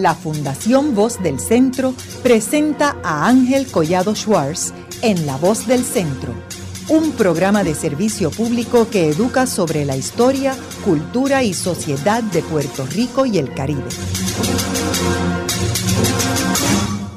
[0.00, 4.72] la Fundación Voz del Centro presenta a Ángel Collado Schwartz
[5.02, 6.32] en La Voz del Centro,
[6.88, 12.86] un programa de servicio público que educa sobre la historia, cultura y sociedad de Puerto
[12.86, 13.88] Rico y el Caribe.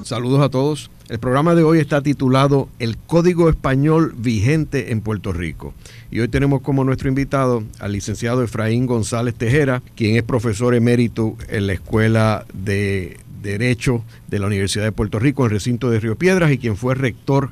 [0.04, 0.92] Saludos a todos.
[1.08, 5.74] El programa de hoy está titulado El Código Español Vigente en Puerto Rico.
[6.12, 11.38] Y hoy tenemos como nuestro invitado al licenciado Efraín González Tejera, quien es profesor emérito
[11.48, 16.02] en la Escuela de Derecho de la Universidad de Puerto Rico en el recinto de
[16.02, 17.52] Río Piedras y quien fue rector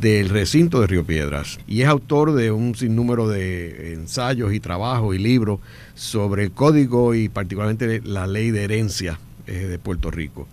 [0.00, 5.14] del recinto de Río Piedras y es autor de un sinnúmero de ensayos y trabajos
[5.14, 5.60] y libros
[5.94, 10.48] sobre el código y particularmente la ley de herencia eh, de Puerto Rico.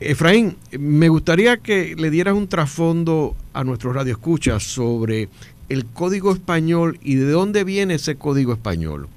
[0.00, 5.28] Efraín, me gustaría que le dieras un trasfondo a nuestros radioescuchas sobre
[5.68, 9.08] el código español y de dónde viene ese código español.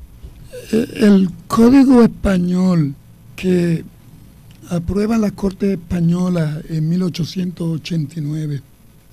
[0.71, 2.95] Eh, el código español
[3.35, 3.84] que
[4.70, 8.61] aprueba la Corte Española en 1889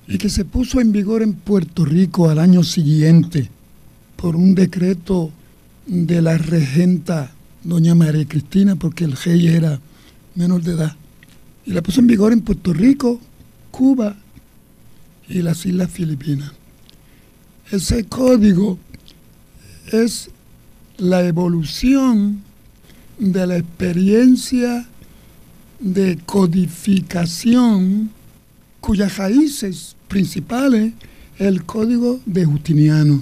[0.07, 3.49] y que se puso en vigor en Puerto Rico al año siguiente
[4.15, 5.31] por un decreto
[5.85, 7.31] de la regenta
[7.63, 9.79] doña María Cristina, porque el rey era
[10.35, 10.95] menor de edad
[11.67, 13.19] y la puso en vigor en Puerto Rico,
[13.71, 14.15] Cuba
[15.27, 16.53] y las Islas Filipinas.
[17.69, 18.79] Ese código
[19.91, 20.29] es
[20.97, 22.41] la evolución
[23.19, 24.87] de la experiencia
[25.81, 28.11] de codificación
[28.79, 30.93] cuyas raíces principales
[31.37, 33.21] el código de Justiniano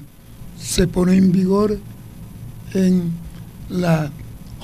[0.61, 1.79] se pone en vigor
[2.75, 3.11] en
[3.69, 4.11] la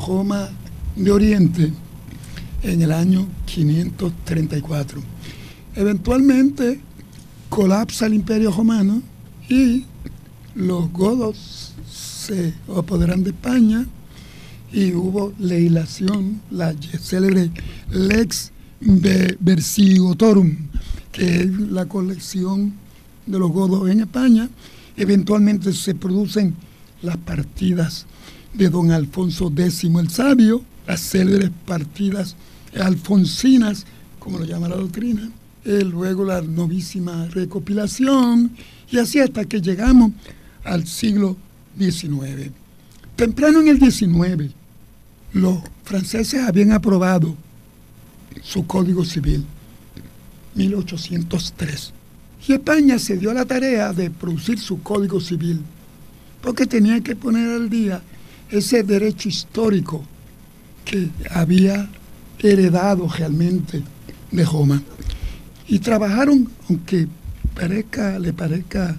[0.05, 0.49] Roma
[0.95, 1.73] de Oriente
[2.63, 5.01] en el año 534.
[5.75, 6.81] Eventualmente
[7.49, 9.01] colapsa el imperio romano
[9.49, 9.85] y
[10.55, 13.85] los godos se apoderan de España
[14.71, 17.51] y hubo legislación, la célebre
[17.89, 20.55] Lex Versigotorum,
[21.11, 22.73] que es la colección
[23.25, 24.49] de los godos en España.
[24.95, 26.55] Eventualmente se producen
[27.01, 28.05] las partidas
[28.53, 32.35] de don Alfonso X el Sabio, las célebres partidas
[32.79, 33.85] alfonsinas,
[34.19, 35.29] como lo llama la doctrina,
[35.65, 38.51] eh, luego la novísima recopilación,
[38.89, 40.11] y así hasta que llegamos
[40.63, 41.37] al siglo
[41.77, 42.51] XIX.
[43.15, 44.51] Temprano en el XIX,
[45.33, 47.35] los franceses habían aprobado
[48.41, 49.45] su Código Civil,
[50.55, 51.93] 1803.
[52.47, 55.61] Y España se dio la tarea de producir su Código Civil,
[56.41, 58.01] porque tenía que poner al día
[58.49, 60.03] ese derecho histórico
[60.83, 61.87] que había
[62.49, 63.81] heredado realmente
[64.31, 64.81] de Roma.
[65.67, 67.07] Y trabajaron, aunque
[67.55, 68.97] parezca, le parezca,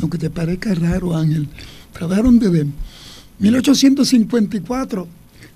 [0.00, 1.48] aunque te parezca raro, Ángel,
[1.92, 2.66] trabajaron desde
[3.38, 5.08] 1854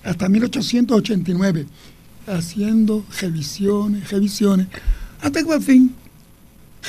[0.03, 1.65] hasta 1889,
[2.27, 4.67] haciendo revisiones, revisiones,
[5.21, 5.95] hasta que al fin,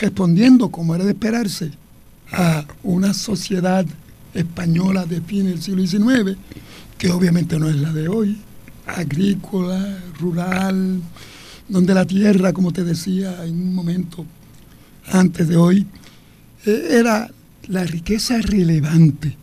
[0.00, 1.72] respondiendo como era de esperarse
[2.32, 3.86] a una sociedad
[4.34, 6.36] española de fin del siglo XIX,
[6.98, 8.38] que obviamente no es la de hoy,
[8.86, 11.00] agrícola, rural,
[11.68, 14.24] donde la tierra, como te decía en un momento
[15.08, 15.86] antes de hoy,
[16.64, 17.30] eh, era
[17.68, 19.36] la riqueza relevante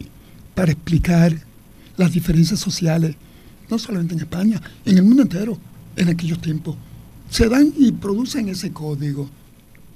[0.56, 1.36] para explicar
[1.98, 3.16] las diferencias sociales,
[3.70, 5.58] no solamente en España, en el mundo entero,
[5.96, 6.76] en aquellos tiempos.
[7.30, 9.30] Se dan y producen ese código.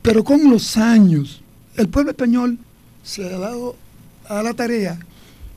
[0.01, 1.41] Pero con los años,
[1.75, 2.57] el pueblo español
[3.03, 3.75] se ha dado
[4.27, 4.99] a la tarea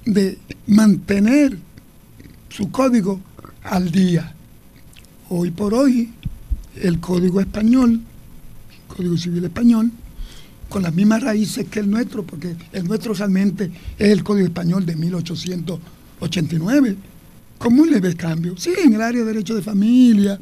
[0.05, 1.59] de mantener
[2.49, 3.21] su código
[3.63, 4.35] al día.
[5.29, 6.11] Hoy por hoy,
[6.77, 8.01] el Código Español,
[8.71, 9.91] el Código Civil Español,
[10.69, 14.87] con las mismas raíces que el nuestro, porque el nuestro realmente es el Código Español
[14.87, 16.97] de 1889,
[17.59, 18.63] con muy leves cambios.
[18.63, 20.39] Sí, en el área de derecho de familia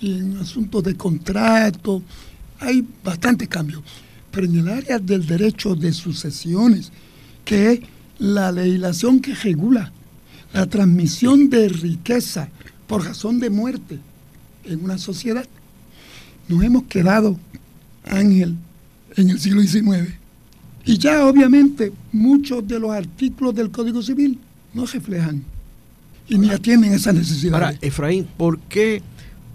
[0.00, 2.02] y en asuntos de contrato,
[2.60, 3.82] hay bastantes cambios.
[4.30, 6.92] Pero en el área del derecho de sucesiones,
[7.44, 7.80] que es
[8.18, 9.92] la legislación que regula
[10.52, 12.48] la transmisión de riqueza
[12.86, 13.98] por razón de muerte
[14.64, 15.46] en una sociedad,
[16.48, 17.38] nos hemos quedado,
[18.04, 18.56] Ángel,
[19.16, 20.12] en el siglo XIX.
[20.84, 24.38] Y ya obviamente muchos de los artículos del Código Civil
[24.74, 25.44] no reflejan
[26.28, 27.54] y ni atienden esa necesidad.
[27.54, 29.02] Ahora, Efraín, ¿por qué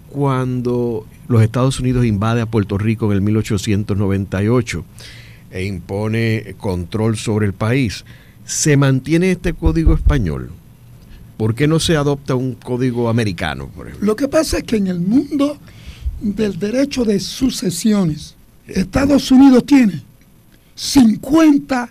[0.08, 4.84] cuando los Estados Unidos invade a Puerto Rico en el 1898
[5.50, 8.04] e impone control sobre el país,
[8.44, 10.50] se mantiene este código español?
[11.36, 14.06] ¿Por qué no se adopta un código americano, por ejemplo?
[14.06, 15.58] Lo que pasa es que en el mundo
[16.20, 18.34] del derecho de sucesiones,
[18.66, 20.02] Estados Unidos tiene
[20.74, 21.90] 50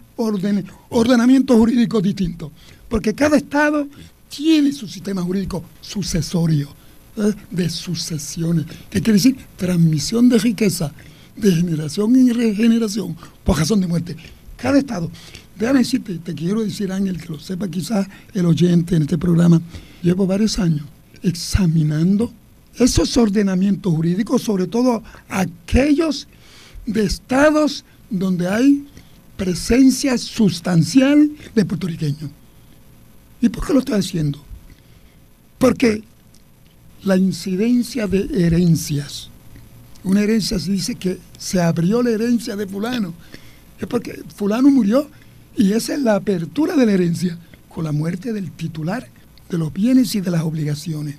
[0.90, 2.52] ordenamientos jurídicos distintos,
[2.90, 3.88] porque cada estado
[4.30, 6.70] tiene su sistema jurídico sucesorio.
[7.18, 7.34] ¿eh?
[7.52, 8.66] de sucesiones.
[8.90, 9.38] ¿Qué quiere decir?
[9.58, 10.92] Transmisión de riqueza
[11.36, 14.16] de generación en generación por razón de muerte.
[14.58, 15.12] Cada estado.
[15.58, 19.62] Déjame decirte, te quiero decir, Ángel, que lo sepa quizás el oyente en este programa.
[20.02, 20.86] Llevo varios años
[21.24, 22.32] examinando
[22.78, 26.28] esos ordenamientos jurídicos, sobre todo aquellos
[26.86, 28.86] de estados donde hay
[29.38, 32.30] presencia sustancial de puertorriqueños.
[33.42, 34.44] ¿Y por qué lo estoy haciendo?
[35.58, 36.04] Porque
[37.04, 39.30] la incidencia de herencias,
[40.04, 43.14] una herencia se dice que se abrió la herencia de fulano,
[43.80, 45.10] es porque fulano murió
[45.58, 47.38] y esa es la apertura de la herencia
[47.70, 49.08] con la muerte del titular
[49.50, 51.18] de los bienes y de las obligaciones.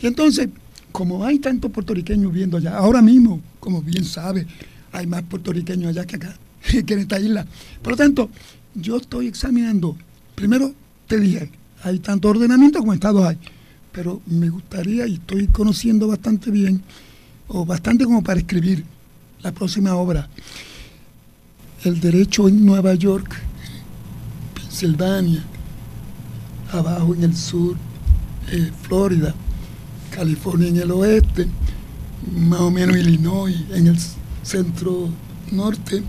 [0.00, 0.48] Y entonces,
[0.92, 4.46] como hay tantos puertorriqueños viendo allá, ahora mismo, como bien sabe,
[4.92, 6.36] hay más puertorriqueños allá que acá,
[6.86, 7.46] que en esta isla.
[7.82, 8.30] Por lo tanto,
[8.74, 9.96] yo estoy examinando,
[10.34, 10.72] primero
[11.06, 11.50] te dije,
[11.82, 13.38] hay tanto ordenamiento como estados hay,
[13.92, 16.82] pero me gustaría, y estoy conociendo bastante bien,
[17.48, 18.84] o bastante como para escribir
[19.42, 20.28] la próxima obra,
[21.84, 23.36] el derecho en Nueva York,
[24.54, 25.42] Pensilvania,
[26.72, 27.76] abajo en el sur,
[28.50, 29.34] eh, Florida,
[30.10, 31.48] California en el oeste,
[32.34, 33.96] más o menos Illinois en el
[34.42, 35.08] centro
[35.52, 36.02] norte,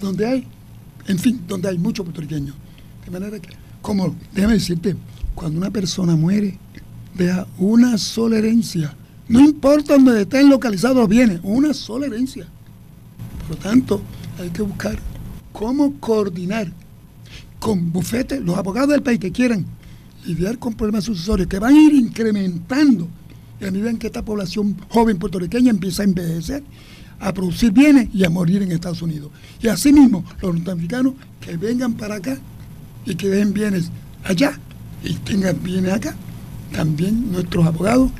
[0.00, 0.46] donde hay,
[1.06, 2.54] en fin, donde hay muchos puertorriqueños.
[3.04, 3.50] De manera que,
[3.80, 4.96] como, déjame decirte,
[5.34, 6.58] cuando una persona muere,
[7.14, 8.94] deja una sola herencia.
[9.28, 12.46] No importa dónde estén localizados los bienes, una sola herencia.
[13.40, 14.02] Por lo tanto,
[14.38, 14.98] hay que buscar
[15.52, 16.72] cómo coordinar
[17.58, 19.64] con bufetes, los abogados del país que quieran
[20.26, 23.08] lidiar con problemas sucesorios que van a ir incrementando
[23.60, 26.62] a medida en que esta población joven puertorriqueña empieza a envejecer,
[27.20, 29.30] a producir bienes y a morir en Estados Unidos.
[29.62, 32.36] Y asimismo, los norteamericanos que vengan para acá
[33.06, 33.90] y que den bienes
[34.24, 34.58] allá
[35.02, 36.14] y tengan bienes acá,
[36.72, 38.10] también nuestros abogados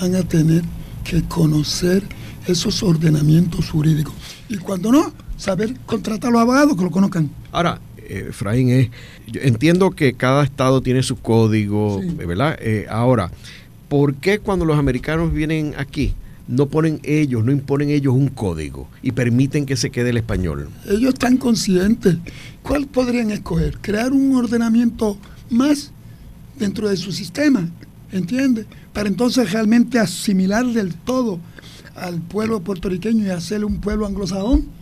[0.00, 0.62] van a tener
[1.04, 2.02] que conocer
[2.46, 4.14] esos ordenamientos jurídicos.
[4.48, 7.30] Y cuando no, saber contratar a los abogados que lo conozcan.
[7.50, 8.90] Ahora, eh, Efraín, es,
[9.34, 12.58] entiendo que cada estado tiene su código, ¿verdad?
[12.60, 13.30] Eh, ahora,
[13.88, 16.14] ¿por qué cuando los americanos vienen aquí
[16.46, 20.68] no ponen ellos, no imponen ellos un código y permiten que se quede el español?
[20.86, 22.16] Ellos están conscientes.
[22.62, 23.78] ¿Cuál podrían escoger?
[23.80, 25.16] Crear un ordenamiento
[25.48, 25.90] más
[26.58, 27.66] dentro de su sistema,
[28.12, 28.66] ¿entiendes?
[28.92, 31.40] Para entonces realmente asimilar del todo
[31.94, 34.79] al pueblo puertorriqueño y hacerle un pueblo anglosajón.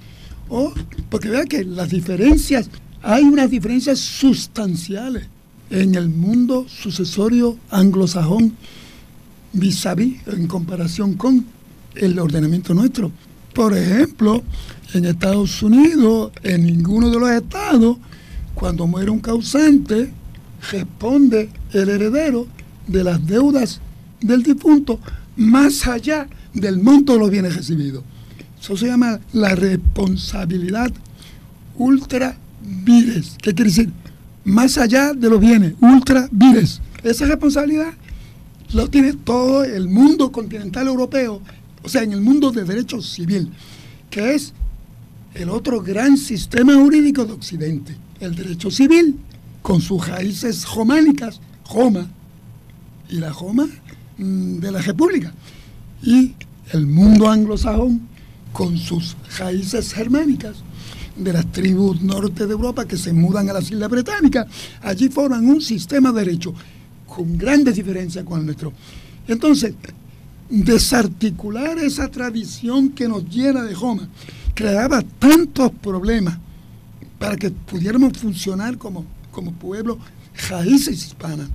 [0.49, 0.73] O,
[1.11, 2.71] porque vea que las diferencias,
[3.03, 5.27] hay unas diferencias sustanciales
[5.71, 8.55] en el mundo sucesorio anglosajón
[9.53, 11.45] vis a vis en comparación con
[11.95, 13.11] el ordenamiento nuestro.
[13.55, 14.43] Por ejemplo,
[14.95, 17.99] en Estados Unidos, en ninguno de los estados,
[18.55, 20.13] cuando muere un causante,
[20.71, 22.47] responde el heredero
[22.87, 23.81] de las deudas
[24.21, 24.99] del difunto
[25.37, 28.03] más allá del monto de los bienes recibidos.
[28.69, 30.93] Eso se llama la responsabilidad
[31.79, 33.39] ultra vires.
[33.41, 33.91] ¿Qué quiere decir?
[34.45, 36.83] Más allá de los bienes, ultra vires.
[37.03, 37.95] Esa responsabilidad
[38.75, 41.41] lo tiene todo el mundo continental europeo,
[41.83, 43.51] o sea, en el mundo de derecho civil,
[44.11, 44.53] que es
[45.33, 47.97] el otro gran sistema jurídico de Occidente.
[48.21, 49.19] El derecho civil,
[49.63, 51.41] con sus raíces románicas,
[51.73, 52.07] Roma,
[53.09, 53.67] y la Roma
[54.19, 55.33] mm, de la República.
[56.03, 56.35] Y
[56.73, 58.07] el mundo anglosajón,
[58.53, 60.57] con sus raíces germánicas,
[61.17, 64.47] de las tribus norte de Europa que se mudan a las Islas Británicas,
[64.81, 66.55] allí forman un sistema de derecho
[67.07, 68.73] con grandes diferencias con el nuestro.
[69.27, 69.75] Entonces,
[70.49, 74.09] desarticular esa tradición que nos llena de Roma
[74.55, 76.39] creaba tantos problemas
[77.19, 79.99] para que pudiéramos funcionar como, como pueblo
[80.49, 81.49] raíces hispanas.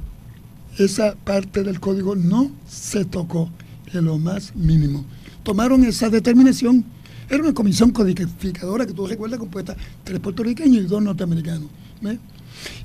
[0.77, 3.49] Esa parte del código no se tocó
[3.93, 5.05] en lo más mínimo.
[5.43, 6.83] Tomaron esa determinación.
[7.29, 11.69] Era una comisión codificadora que tú recuerdas compuesta tres puertorriqueños y dos norteamericanos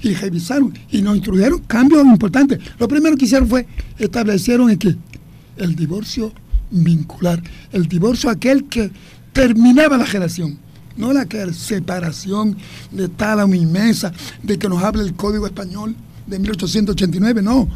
[0.02, 2.58] y revisaron y nos introdujeron cambios importantes.
[2.78, 3.66] Lo primero que hicieron fue
[3.98, 4.96] establecieron que
[5.56, 6.32] el divorcio
[6.70, 8.90] vincular, el divorcio aquel que
[9.32, 10.58] terminaba la relación,
[10.96, 12.56] no la que separación
[12.90, 13.08] de
[13.54, 14.12] y mesa,
[14.42, 15.94] de que nos habla el Código Español
[16.26, 17.68] de 1889, no,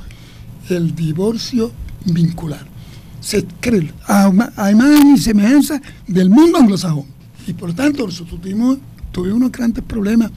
[0.69, 1.73] el divorcio
[2.05, 2.72] vincular.
[3.23, 7.07] Se cree a imagen y semejanza del mundo anglosajón.
[7.47, 8.79] Y por tanto nosotros tuvimos,
[9.13, 10.31] tuvimos unos grandes problemas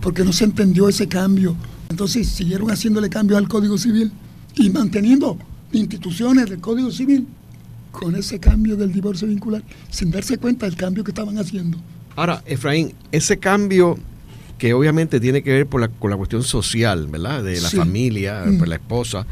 [0.00, 1.54] porque no se entendió ese cambio.
[1.88, 4.10] Entonces siguieron haciéndole cambios al Código Civil
[4.56, 5.38] y manteniendo
[5.72, 7.26] instituciones del Código Civil
[7.92, 11.78] con ese cambio del divorcio vincular, sin darse cuenta del cambio que estaban haciendo.
[12.16, 13.98] Ahora, Efraín, ese cambio
[14.58, 17.44] que obviamente tiene que ver con la cuestión social, ¿verdad?
[17.44, 18.62] De la familia, mm.
[18.64, 19.26] la esposa.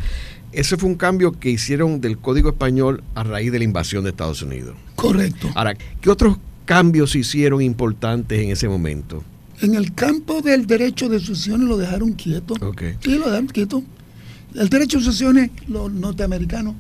[0.53, 4.11] Ese fue un cambio que hicieron del Código Español a raíz de la invasión de
[4.11, 4.77] Estados Unidos.
[4.95, 5.51] Correcto.
[5.55, 9.23] Ahora, ¿qué otros cambios se hicieron importantes en ese momento?
[9.61, 12.55] En el campo del derecho de sucesiones lo dejaron quieto.
[12.61, 12.97] Okay.
[13.01, 13.83] Sí, lo dejaron quieto.
[14.55, 16.75] El derecho de sucesiones, los norteamericanos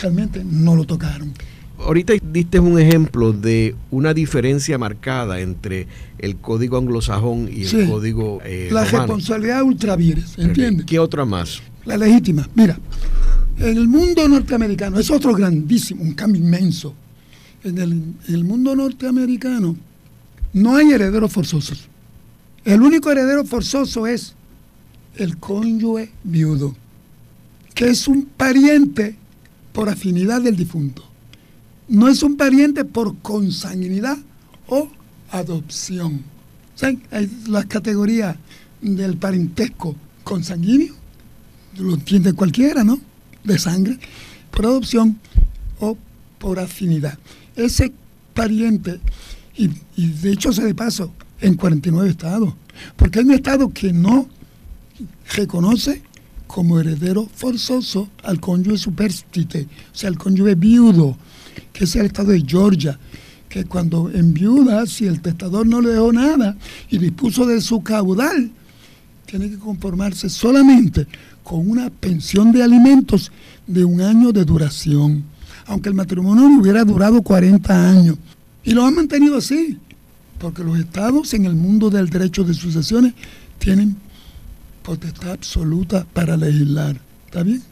[0.00, 1.32] realmente no lo tocaron.
[1.78, 5.86] Ahorita diste un ejemplo de una diferencia marcada entre
[6.18, 8.98] el código anglosajón y el código eh, La romano.
[9.06, 10.84] responsabilidad ultravires, ¿entiendes?
[10.84, 11.62] ¿Qué otra más?
[11.84, 12.48] La legítima.
[12.54, 12.78] Mira,
[13.58, 16.94] en el mundo norteamericano, es otro grandísimo, un cambio inmenso.
[17.62, 19.76] En el, mundo norteamericano
[20.54, 21.88] no hay herederos forzosos.
[22.64, 24.34] El único heredero forzoso es
[25.16, 26.74] el cónyuge viudo,
[27.74, 29.16] que es un pariente
[29.72, 31.04] por afinidad del difunto.
[31.88, 34.16] No es un pariente por consanguinidad
[34.68, 34.88] o
[35.30, 36.22] adopción.
[36.80, 38.36] Hay las categorías
[38.80, 40.94] del parentesco consanguíneo,
[41.78, 43.00] lo entiende cualquiera, ¿no?
[43.44, 43.98] De sangre,
[44.50, 45.18] por adopción
[45.78, 45.96] o
[46.38, 47.18] por afinidad.
[47.56, 47.92] Ese
[48.34, 49.00] pariente,
[49.56, 52.54] y, de hecho se de paso, en 49 estados,
[52.96, 54.28] porque hay un estado que no
[55.34, 56.02] reconoce
[56.46, 61.16] como heredero forzoso al cónyuge superstite, o sea, al cónyuge viudo,
[61.72, 62.98] que es el estado de Georgia,
[63.48, 66.56] que cuando enviuda, si el testador no le dejó nada
[66.88, 68.50] y dispuso de su caudal,
[69.30, 71.06] tiene que conformarse solamente
[71.44, 73.30] con una pensión de alimentos
[73.64, 75.22] de un año de duración,
[75.66, 78.16] aunque el matrimonio hubiera durado 40 años.
[78.64, 79.78] Y lo han mantenido así,
[80.40, 83.14] porque los estados en el mundo del derecho de sucesiones
[83.60, 83.96] tienen
[84.82, 87.00] potestad absoluta para legislar.
[87.26, 87.62] ¿Está bien?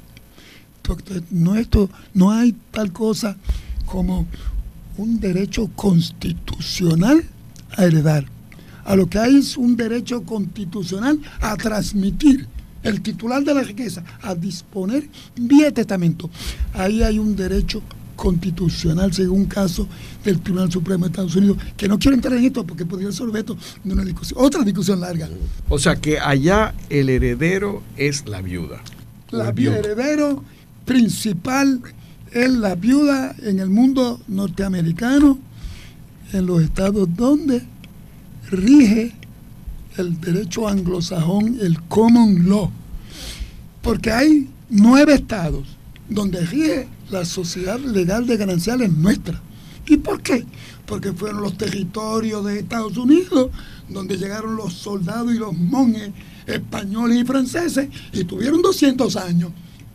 [1.31, 3.37] No, esto, no hay tal cosa
[3.85, 4.27] como
[4.97, 7.25] un derecho constitucional
[7.77, 8.38] a heredar.
[8.89, 12.47] A lo que hay es un derecho constitucional a transmitir
[12.83, 16.31] el titular de la riqueza, a disponer vía testamento.
[16.73, 17.83] Ahí hay un derecho
[18.17, 19.87] constitucional, según un caso
[20.25, 23.27] del Tribunal Supremo de Estados Unidos, que no quiero entrar en esto porque podría ser
[23.29, 25.29] objeto de una discusión, otra discusión larga.
[25.69, 28.81] O sea que allá el heredero es la viuda.
[29.31, 30.43] La El heredero
[30.87, 31.83] principal
[32.33, 35.39] es la viuda en el mundo norteamericano,
[36.33, 37.67] en los estados donde
[38.51, 39.13] rige
[39.97, 42.71] el derecho anglosajón, el common law.
[43.83, 45.67] Porque hay nueve estados
[46.09, 49.41] donde rige la sociedad legal de gananciales nuestra.
[49.87, 50.45] ¿Y por qué?
[50.87, 53.51] Porque fueron los territorios de Estados Unidos
[53.89, 56.11] donde llegaron los soldados y los monjes
[56.47, 59.51] españoles y franceses y tuvieron 200 años.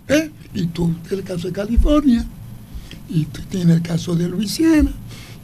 [0.07, 0.31] ¿eh?
[0.53, 2.25] Y tú, el caso de California,
[3.09, 4.91] y tú tienes el caso de Luisiana,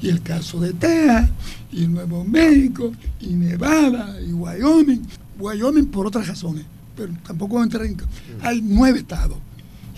[0.01, 1.29] y el caso de Texas,
[1.71, 5.01] y Nuevo México, y Nevada, y Wyoming.
[5.39, 6.65] Wyoming por otras razones,
[6.95, 7.97] pero tampoco voy a entrar en...
[8.41, 9.37] Hay nueve estados.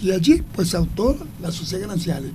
[0.01, 2.31] Y allí, pues, se autor la sociedad gananciales.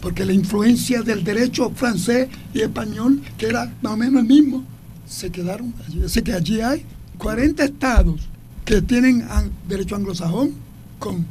[0.00, 4.64] Porque la influencia del derecho francés y español, que era más o menos el mismo,
[5.06, 6.02] se quedaron allí.
[6.02, 6.84] Así que allí hay
[7.18, 8.28] 40 estados
[8.64, 9.24] que tienen
[9.68, 10.52] derecho anglosajón
[10.98, 11.26] con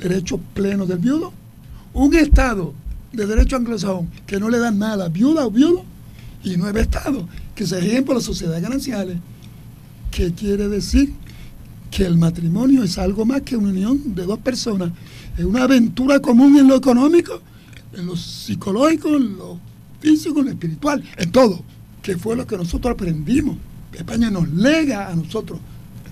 [0.00, 1.32] derecho pleno del viudo,
[1.92, 2.72] un estado
[3.12, 5.84] de derecho anglosajón que no le dan nada viuda o viudo,
[6.44, 7.24] y nueve estados
[7.54, 9.18] que se rigen por las sociedades gananciales,
[10.10, 11.12] que quiere decir
[11.90, 14.92] que el matrimonio es algo más que una unión de dos personas,
[15.36, 17.40] es una aventura común en lo económico,
[17.92, 19.58] en lo psicológico, en lo
[20.00, 21.62] físico, en lo espiritual, en todo,
[22.02, 23.56] que fue lo que nosotros aprendimos.
[23.92, 25.58] España nos lega a nosotros,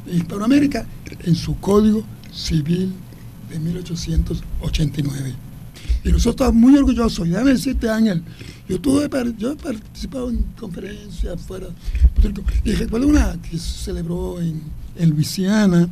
[0.06, 0.86] en Hispanoamérica,
[1.24, 2.92] en su Código Civil
[3.50, 5.45] de 1889.
[6.04, 7.26] Y nosotros estamos muy orgullosos.
[7.26, 8.22] Y déjame decirte, Ángel,
[8.68, 11.66] yo, tuve, yo he participado en conferencias fuera.
[12.64, 14.62] Y recuerdo una que se celebró en,
[14.96, 15.88] en Luisiana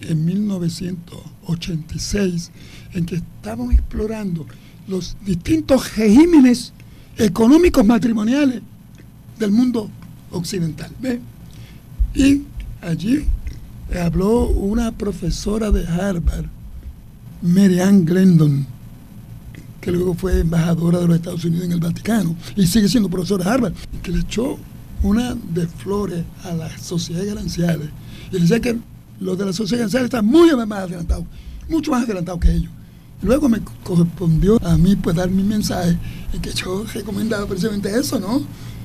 [0.00, 2.50] en 1986,
[2.94, 4.46] en que estábamos explorando
[4.88, 6.72] los distintos regímenes
[7.16, 8.62] económicos matrimoniales
[9.38, 9.90] del mundo
[10.30, 10.90] occidental.
[11.00, 11.20] ¿ve?
[12.14, 12.42] Y
[12.80, 13.24] allí
[14.00, 16.46] habló una profesora de Harvard,
[17.42, 18.66] Mary Glendon,
[19.80, 23.44] que luego fue embajadora de los Estados Unidos en el Vaticano y sigue siendo profesora
[23.44, 24.58] de Harvard, que le echó
[25.02, 27.88] una de flores a las sociedades gananciales.
[28.32, 28.78] Y decía que
[29.20, 31.24] los de las sociedades gananciales están muy más adelantados,
[31.68, 32.70] mucho más adelantados que ellos.
[33.22, 35.96] Luego me correspondió a mí pues dar mi mensaje
[36.32, 38.42] en que yo recomendaba precisamente eso, ¿no?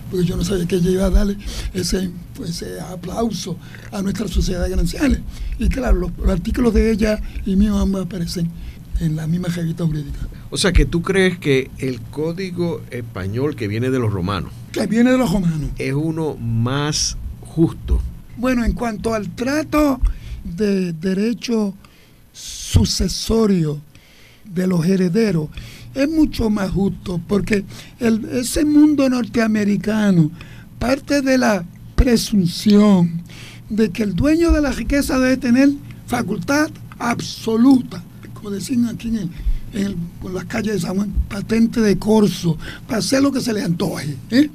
[0.10, 1.38] Porque yo no sabía que ella iba a darle
[1.74, 3.58] ese, pues, ese aplauso
[3.92, 5.20] a nuestras sociedades gananciales.
[5.58, 8.50] Y claro, los, los artículos de ella y míos ambos aparecen
[9.02, 10.20] en la misma revista jurídica.
[10.50, 14.88] O sea que tú crees que el código español que viene de los romanos Que
[14.88, 15.70] viene de los romanos.
[15.78, 18.02] es uno más justo.
[18.38, 20.00] Bueno, en cuanto al trato
[20.44, 21.74] de derecho
[22.32, 23.80] sucesorio
[24.46, 25.50] de los herederos
[25.94, 27.66] es mucho más justo porque
[28.00, 30.32] ese mundo norteamericano
[30.80, 31.66] parte de la
[31.96, 33.22] presunción
[33.70, 35.70] de que el dueño de la riqueza debe tener
[36.08, 38.04] facultad absoluta,
[38.42, 39.30] como decían aquí en,
[39.74, 39.96] en,
[40.34, 42.58] las calles de San Juan, patente de corso,
[42.88, 44.18] para hacer lo que se le antoje.
[44.32, 44.50] ¿eh?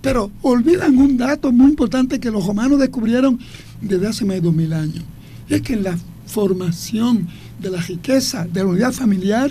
[0.00, 3.38] Pero olvidan un dato muy importante que los romanos descubrieron
[3.80, 5.02] desde hace más de dos mil años.
[5.48, 7.26] Es que en la formación
[7.60, 9.50] de la riqueza, de la unidad familiar,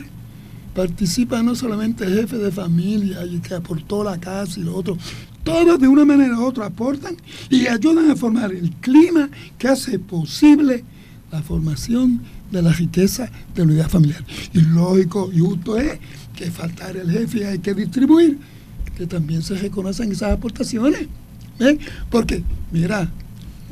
[0.73, 4.97] participa no solamente el jefe de familia y que aportó la casa y lo otro,
[5.43, 7.17] todos de una manera u otra aportan
[7.49, 10.85] y ayudan a formar el clima que hace posible
[11.31, 14.23] la formación de la riqueza de la unidad familiar.
[14.53, 15.99] Y lógico y justo es
[16.35, 18.37] que faltar el jefe hay que distribuir,
[18.95, 21.07] que también se reconocen esas aportaciones.
[22.09, 23.09] Porque, mira,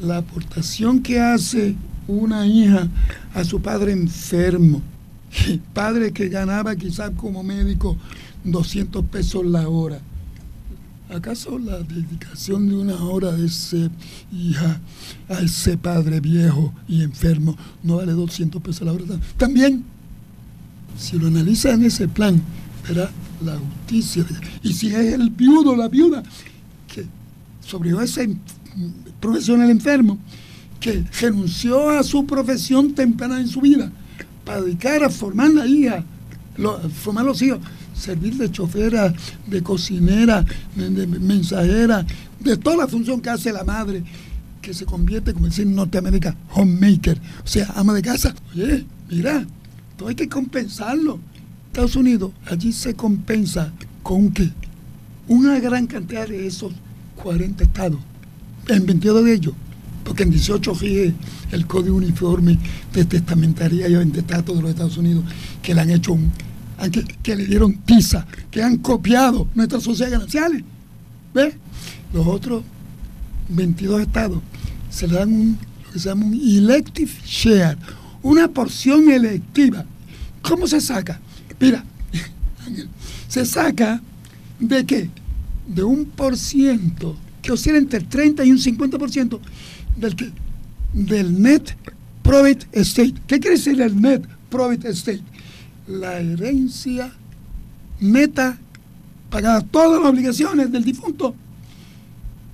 [0.02, 1.76] la aportación que hace
[2.08, 2.88] una hija
[3.34, 4.82] a su padre enfermo,
[5.74, 7.98] padre que ganaba quizás como médico
[8.44, 10.00] 200 pesos la hora.
[11.10, 13.90] ¿Acaso la dedicación de una hora de ese
[14.32, 14.82] hija
[15.30, 19.06] a ese padre viejo y enfermo no vale 200 pesos la hora?
[19.38, 19.86] También,
[20.98, 22.42] si lo analiza en ese plan,
[22.88, 23.10] verá
[23.44, 24.26] la justicia.
[24.62, 26.24] Y si es el viudo, la viuda,
[26.94, 27.06] que
[27.66, 28.36] sobre ese
[29.22, 30.18] profesional enfermo,
[30.82, 33.92] que renunció a su profesión temprana en su vida
[34.44, 36.04] para dedicar a formar la hija,
[37.02, 37.60] formar los hijos,
[37.98, 39.14] servir de chofera,
[39.48, 42.06] de cocinera, de, mensajera,
[42.40, 44.04] de toda la función que hace la madre,
[44.62, 48.36] que se convierte, como decir en Norteamérica, homemaker, o sea, ama de casa.
[48.54, 49.46] Oye, mira,
[49.98, 51.20] todo hay que compensarlo.
[51.68, 53.72] Estados Unidos, allí se compensa
[54.04, 54.50] con que
[55.28, 56.72] una gran cantidad de esos
[57.16, 58.00] 40 estados,
[58.68, 59.54] en 22 de ellos,
[60.04, 61.14] porque en 18 rige
[61.52, 62.58] el Código Uniforme
[62.94, 65.24] de Testamentaría y Vendetato de los Estados Unidos,
[65.62, 66.32] que le han hecho un,
[67.24, 70.64] que, le dieron tiza, que han copiado nuestras sociedades gananciales.
[71.34, 71.56] ¿Ves?
[72.14, 72.64] Los otros
[73.50, 74.42] 22 estados
[74.90, 77.78] se le dan un, lo que se llama un elective share,
[78.22, 79.86] una porción electiva.
[80.42, 81.20] ¿Cómo se saca?
[81.60, 81.84] Mira,
[83.28, 84.02] se saca
[84.60, 85.10] de qué?
[85.68, 89.40] De un por ciento que oscila entre el 30 y un 50%
[89.98, 90.34] del,
[90.94, 91.76] del net
[92.24, 93.14] profit estate.
[93.26, 95.22] ¿Qué quiere decir el net profit estate?
[95.88, 97.12] La herencia
[98.00, 98.58] neta
[99.30, 101.36] pagada todas las obligaciones del difunto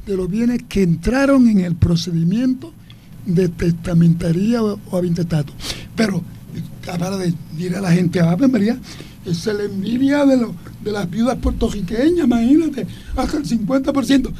[0.05, 2.73] de los bienes que entraron en el procedimiento
[3.25, 5.01] de testamentaría o, o
[5.95, 6.23] Pero,
[6.85, 8.77] para de decir a la gente, ah, María,
[9.25, 10.45] es la envidia de,
[10.83, 14.31] de las viudas puertorriqueñas, imagínate, hasta el 50%.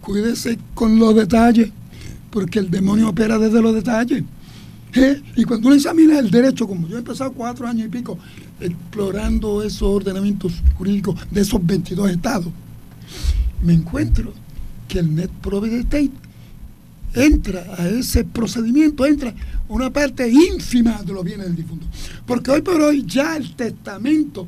[0.00, 1.70] Cuídese con los detalles
[2.30, 4.24] porque el demonio opera desde los detalles.
[4.94, 5.22] ¿Eh?
[5.36, 8.18] Y cuando uno examina el derecho, como yo he pasado cuatro años y pico
[8.60, 12.52] explorando esos ordenamientos jurídicos de esos 22 estados,
[13.62, 14.32] me encuentro
[14.86, 16.12] que el Net Provident State
[17.14, 19.34] entra a ese procedimiento, entra
[19.68, 21.86] una parte ínfima de los bienes del difunto.
[22.26, 24.46] Porque hoy por hoy ya el testamento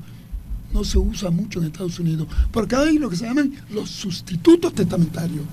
[0.73, 4.75] no se usa mucho en Estados Unidos, porque hay lo que se llaman los sustitutos
[4.75, 5.45] testamentarios.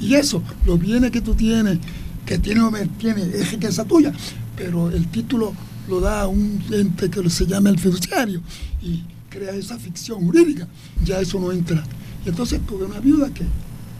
[0.00, 1.78] Y eso, los bienes que tú tienes,
[2.26, 2.62] que tiene
[2.98, 4.12] tiene, es riqueza tuya,
[4.56, 5.52] pero el título
[5.88, 8.40] lo da un ente que se llama el fiduciario
[8.80, 10.68] y crea esa ficción jurídica.
[11.04, 11.82] Ya eso no entra.
[12.24, 13.44] Y entonces tuve una viuda que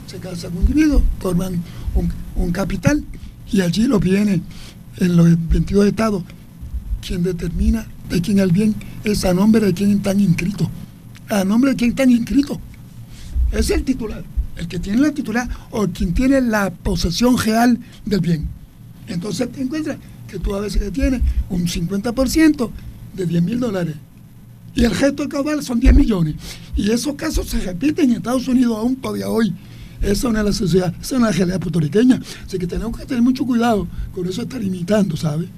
[0.07, 1.63] se casa con un individuo, forman
[2.37, 3.05] un, capital
[3.51, 4.41] y allí los bienes
[4.99, 6.23] en los 22 estados,
[7.07, 10.69] quien determina de quién el bien es a nombre de quién están inscritos.
[11.29, 12.59] A nombre de quién están inscritos.
[13.53, 14.23] Es el titular
[14.63, 18.49] el que tiene la titular o quien tiene la posesión real del bien.
[19.07, 19.99] Entonces te encuentras
[20.29, 21.21] que tú a veces tienes
[21.51, 22.71] un 50%
[23.15, 23.97] de 10 mil dólares
[24.75, 26.37] y el resto del caudal son 10 millones.
[26.77, 29.53] Y esos casos se repiten en Estados Unidos aún todavía hoy.
[30.01, 32.21] Esa no es la sociedad, esa es una realidad puertorriqueña.
[32.47, 35.49] Así que tenemos que tener mucho cuidado con eso estar imitando, ¿sabes?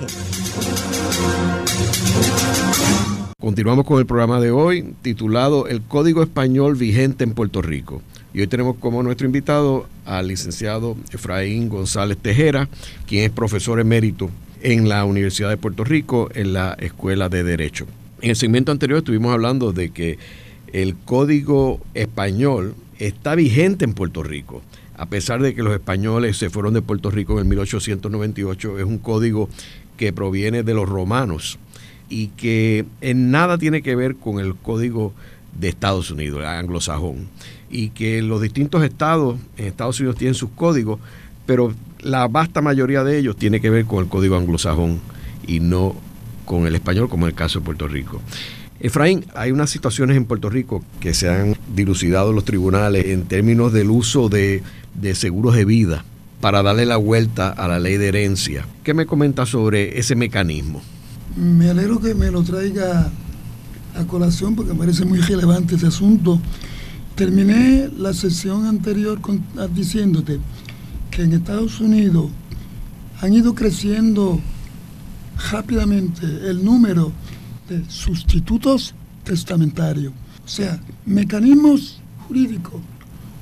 [3.41, 8.03] Continuamos con el programa de hoy titulado El Código Español vigente en Puerto Rico.
[8.33, 12.69] Y hoy tenemos como nuestro invitado al licenciado Efraín González Tejera,
[13.07, 14.31] quien es profesor emérito
[14.63, 17.87] en la Universidad de Puerto Rico en la Escuela de Derecho.
[18.21, 20.19] En el segmento anterior estuvimos hablando de que
[20.73, 24.63] el código español está vigente en Puerto Rico.
[24.97, 28.99] A pesar de que los españoles se fueron de Puerto Rico en 1898, es un
[28.99, 29.49] código
[29.97, 31.59] que proviene de los romanos
[32.09, 35.15] y que en nada tiene que ver con el código
[35.59, 37.29] de Estados Unidos, el anglosajón,
[37.71, 40.99] y que los distintos estados en Estados Unidos tienen sus códigos,
[41.47, 45.01] pero la vasta mayoría de ellos tiene que ver con el código anglosajón
[45.47, 45.95] y no
[46.45, 48.21] con el español, como en el caso de Puerto Rico.
[48.81, 53.73] Efraín, hay unas situaciones en Puerto Rico que se han dilucidado los tribunales en términos
[53.73, 54.63] del uso de,
[54.95, 56.05] de seguros de vida
[56.41, 58.67] para darle la vuelta a la ley de herencia.
[58.83, 60.81] ¿Qué me comenta sobre ese mecanismo?
[61.37, 63.11] Me alegro que me lo traiga
[63.95, 66.41] a colación porque me parece muy relevante ese asunto.
[67.21, 69.21] Terminé la sesión anterior
[69.59, 70.41] ah, diciéndote
[71.11, 72.31] que en Estados Unidos
[73.21, 74.41] han ido creciendo
[75.51, 77.13] rápidamente el número
[77.69, 82.81] de sustitutos testamentarios, o sea, mecanismos jurídicos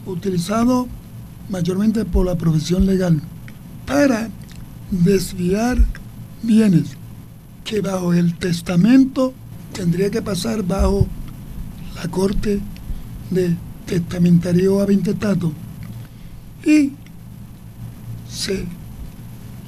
[0.07, 0.89] utilizados
[1.49, 3.23] mayormente por la profesión legal
[3.87, 4.29] para
[4.91, 5.79] desviar
[6.43, 6.97] bienes
[7.63, 9.33] que bajo el testamento
[9.73, 11.07] tendría que pasar bajo
[11.95, 12.59] la corte
[13.31, 15.51] de testamentario a intestato
[16.65, 16.93] y
[18.31, 18.67] se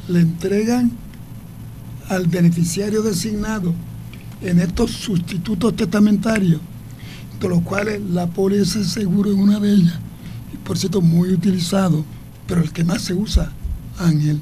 [0.08, 0.90] le entregan
[2.08, 3.72] al beneficiario designado
[4.42, 6.60] en estos sustitutos testamentarios,
[7.40, 9.98] de los cuales la póliza seguro es una de ellas,
[10.52, 12.04] y por cierto muy utilizado,
[12.46, 13.50] pero el que más se usa,
[13.98, 14.40] Ángel,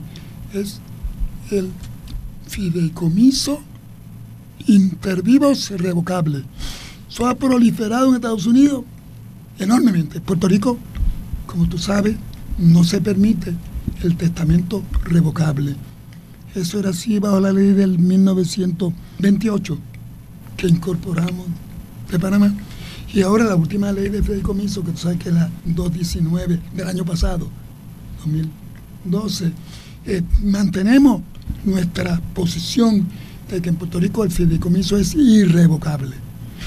[0.55, 0.81] es
[1.51, 1.71] el
[2.49, 3.61] fideicomiso
[4.67, 6.43] intervivos revocable.
[7.09, 8.85] Eso ha proliferado en Estados Unidos
[9.59, 10.19] enormemente.
[10.19, 10.79] En Puerto Rico,
[11.47, 12.17] como tú sabes,
[12.59, 13.55] no se permite
[14.03, 15.77] el testamento revocable.
[16.55, 19.79] Eso era así bajo la ley del 1928
[20.57, 21.47] que incorporamos
[22.11, 22.53] de Panamá.
[23.13, 26.89] Y ahora la última ley de fideicomiso, que tú sabes que es la 219 del
[26.89, 27.49] año pasado,
[28.25, 29.53] 2012,
[30.05, 31.23] eh, mantenemos
[31.65, 33.07] nuestra posición
[33.51, 36.17] de que en Puerto Rico el fideicomiso es irrevocable.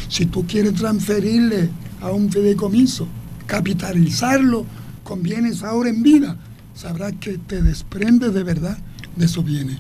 [0.08, 1.70] Si tú quieres transferirle
[2.02, 3.08] a un fideicomiso,
[3.48, 4.66] capitalizarlo
[5.04, 6.38] con bienes ahora en vida,
[6.74, 8.78] sabrás que te desprende de verdad
[9.16, 9.78] de esos bienes.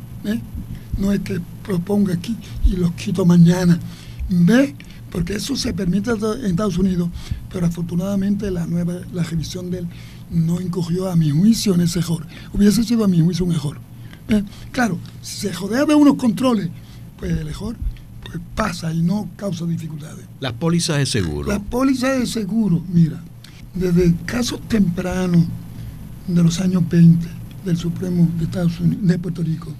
[0.97, 3.79] No es que proponga aquí y los quito mañana.
[4.29, 4.75] ¿Ve?
[5.09, 7.09] Porque eso se permite en Estados Unidos,
[7.51, 9.87] pero afortunadamente la nueva, la revisión de él
[10.29, 12.25] no incurrió a mi juicio en ese error.
[12.53, 13.77] Hubiese sido a mi juicio un error.
[14.71, 16.69] Claro, si se jodea de unos controles,
[17.17, 17.75] pues el error
[18.31, 20.25] pues pasa y no causa dificultades.
[20.39, 21.49] Las pólizas de seguro.
[21.49, 23.21] Las pólizas de seguro, mira,
[23.73, 25.45] desde casos tempranos
[26.27, 27.27] de los años 20
[27.65, 29.73] del Supremo de Estados Unidos, de Puerto Rico,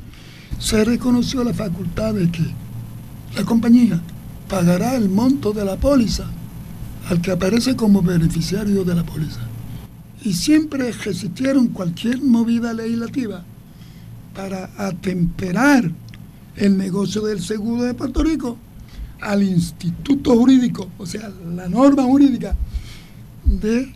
[0.60, 2.44] se reconoció la facultad de que
[3.36, 4.02] la compañía
[4.50, 6.26] pagará el monto de la póliza
[7.10, 9.40] al que aparece como beneficiario de la póliza.
[10.24, 13.44] Y siempre resistieron cualquier movida legislativa
[14.36, 15.92] para atemperar
[16.56, 18.58] el negocio del seguro de Puerto Rico
[19.20, 22.56] al instituto jurídico, o sea, la norma jurídica
[23.46, 23.94] de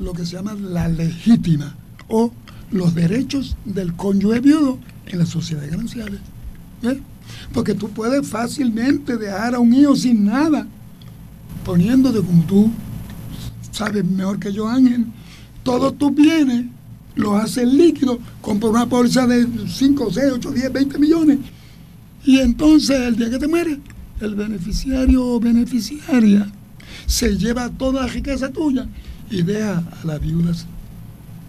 [0.00, 1.76] lo que se llama la legítima
[2.08, 2.32] o
[2.70, 6.20] los derechos del cónyuge viudo en las sociedades gananciales.
[6.82, 7.00] ¿eh?
[7.52, 10.66] Porque tú puedes fácilmente dejar a un hijo sin nada,
[11.64, 12.70] poniéndote como tú
[13.72, 15.06] sabes mejor que yo, Ángel,
[15.62, 16.66] todos tus bienes
[17.16, 21.38] los haces líquidos, compra una póliza de 5, 6, 8, 10, 20 millones.
[22.26, 23.78] Y entonces el día que te mueres,
[24.20, 26.50] el beneficiario o beneficiaria
[27.06, 28.86] se lleva toda la riqueza tuya
[29.30, 30.66] y deja a las viudas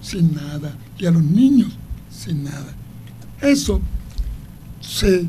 [0.01, 1.75] sin nada y a los niños
[2.11, 2.73] sin nada.
[3.41, 3.81] Eso
[4.79, 5.25] se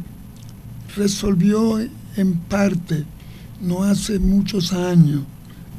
[0.94, 1.78] resolvió
[2.16, 3.04] en parte
[3.60, 5.22] no hace muchos años,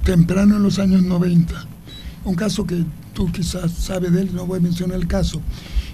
[0.04, 1.54] temprano en los años 90.
[2.26, 5.42] Un caso que tú quizás sabes de él, no voy a mencionar el caso,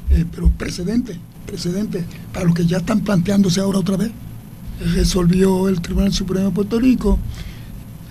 [0.10, 4.12] eh, pero precedente, precedente para los que ya están planteándose ahora otra vez.
[4.94, 7.18] Resolvió el Tribunal Supremo de Puerto Rico,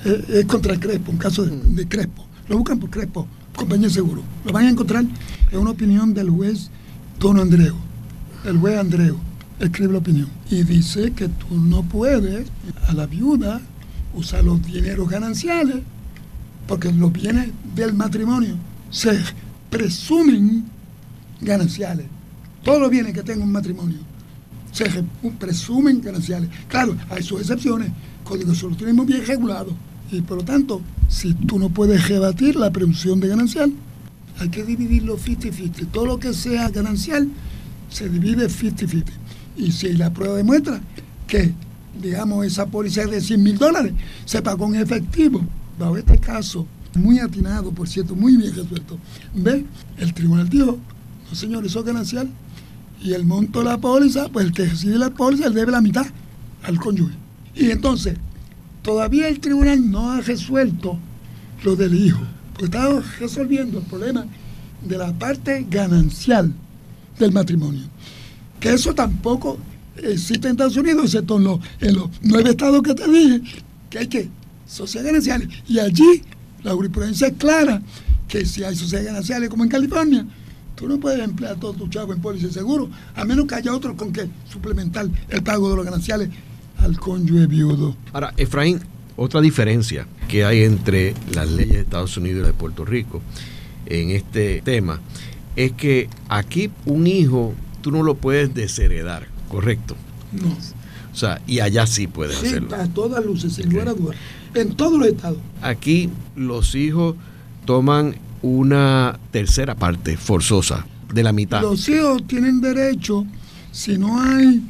[0.04, 2.26] eh, es contra Crespo, un caso de, Crespo.
[2.48, 4.22] Lo buscan por Crespo, compañía seguro.
[4.44, 5.04] Lo van a encontrar
[5.50, 6.70] en una opinión del juez
[7.18, 7.76] Don Andreu,
[8.44, 9.16] el juez Andreu
[9.60, 12.46] escribe la opinión y dice que tú no puedes
[12.88, 13.60] a la viuda
[14.14, 15.76] usar los dineros gananciales
[16.66, 18.56] porque los bienes del matrimonio
[18.90, 19.18] se
[19.70, 20.64] presumen
[21.40, 22.06] gananciales.
[22.64, 23.98] Todos los bienes que tenga un matrimonio
[24.72, 24.86] se
[25.38, 26.50] presumen gananciales.
[26.66, 27.92] Claro, hay sus excepciones.
[28.24, 29.72] Código solo tenemos bien regulado.
[30.10, 33.72] Y por lo tanto, si tú no puedes rebatir la presunción de ganancial,
[34.38, 35.86] hay que dividirlo 50-50.
[35.92, 37.28] Todo lo que sea ganancial
[37.88, 39.04] se divide 50-50.
[39.56, 40.80] Y si la prueba demuestra
[41.28, 41.52] que,
[42.02, 43.92] digamos, esa póliza de 100 mil dólares
[44.24, 45.40] se pagó en efectivo,
[45.78, 48.98] bajo este caso, muy atinado, por cierto, muy bien resuelto,
[49.34, 49.64] ve,
[49.98, 50.78] el tribunal dijo,
[51.28, 52.28] no señor, eso es ganancial.
[53.04, 56.06] Y el monto de la póliza, pues el que recibe la póliza, debe la mitad
[56.62, 57.12] al cónyuge.
[57.54, 58.16] Y entonces,
[58.80, 60.98] todavía el tribunal no ha resuelto
[61.62, 62.22] lo del hijo,
[62.54, 62.88] porque está
[63.20, 64.24] resolviendo el problema
[64.82, 66.50] de la parte ganancial
[67.18, 67.82] del matrimonio.
[68.58, 69.58] Que eso tampoco
[69.98, 73.42] existe en Estados Unidos, excepto en los, en los nueve estados que te dije,
[73.90, 74.30] que hay que
[74.66, 75.48] sociedades gananciales.
[75.68, 76.22] Y allí
[76.62, 77.82] la jurisprudencia es clara,
[78.28, 80.26] que si hay sociedades gananciales como en California,
[80.74, 83.74] tú no puedes emplear todo tu chavo en póliza de seguro, a menos que haya
[83.74, 86.28] otro con que suplementar el pago de los gananciales
[86.78, 87.96] al cónyuge viudo.
[88.12, 88.80] Ahora, Efraín,
[89.16, 93.22] otra diferencia que hay entre las leyes de Estados Unidos y de Puerto Rico
[93.86, 95.00] en este tema
[95.56, 99.94] es que aquí un hijo tú no lo puedes desheredar, ¿correcto?
[100.32, 100.48] No.
[101.12, 102.74] O sea, y allá sí puedes Sí, hacerlo.
[102.74, 104.16] a todas luces, sin lugar a dudas.
[104.54, 105.38] En todos los estados.
[105.62, 107.14] Aquí los hijos
[107.66, 111.62] toman una tercera parte forzosa de la mitad.
[111.62, 113.24] Los hijos tienen derecho,
[113.72, 114.62] si no hay,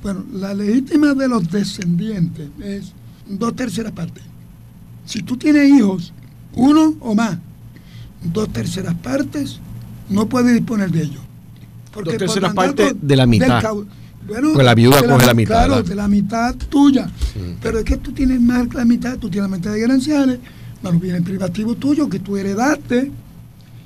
[0.00, 2.92] bueno, la legítima de los descendientes es
[3.28, 4.22] dos terceras partes.
[5.06, 6.12] Si tú tienes hijos,
[6.54, 7.36] uno o más,
[8.22, 9.58] dos terceras partes,
[10.08, 11.22] no puedes disponer de ellos.
[11.92, 13.60] Dos por terceras partes de la mitad.
[14.28, 15.88] bueno, Pues la viuda coge la mitad, Claro, ¿verdad?
[15.88, 17.10] de la mitad tuya.
[17.60, 20.38] Pero es que tú tienes más que la mitad, tú tienes la mitad de gananciales,
[20.82, 23.10] los bienes privativos tuyos que tú heredaste,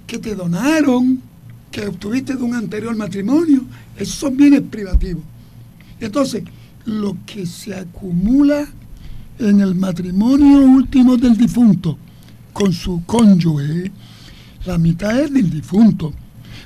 [0.06, 1.20] que te donaron,
[1.70, 3.64] que obtuviste de un anterior matrimonio.
[3.96, 5.22] Esos son bienes privativos.
[6.00, 6.44] Entonces,
[6.84, 8.66] lo que se acumula
[9.38, 11.96] en el matrimonio último del difunto
[12.52, 13.90] con su cónyuge,
[14.66, 16.12] la mitad es del difunto.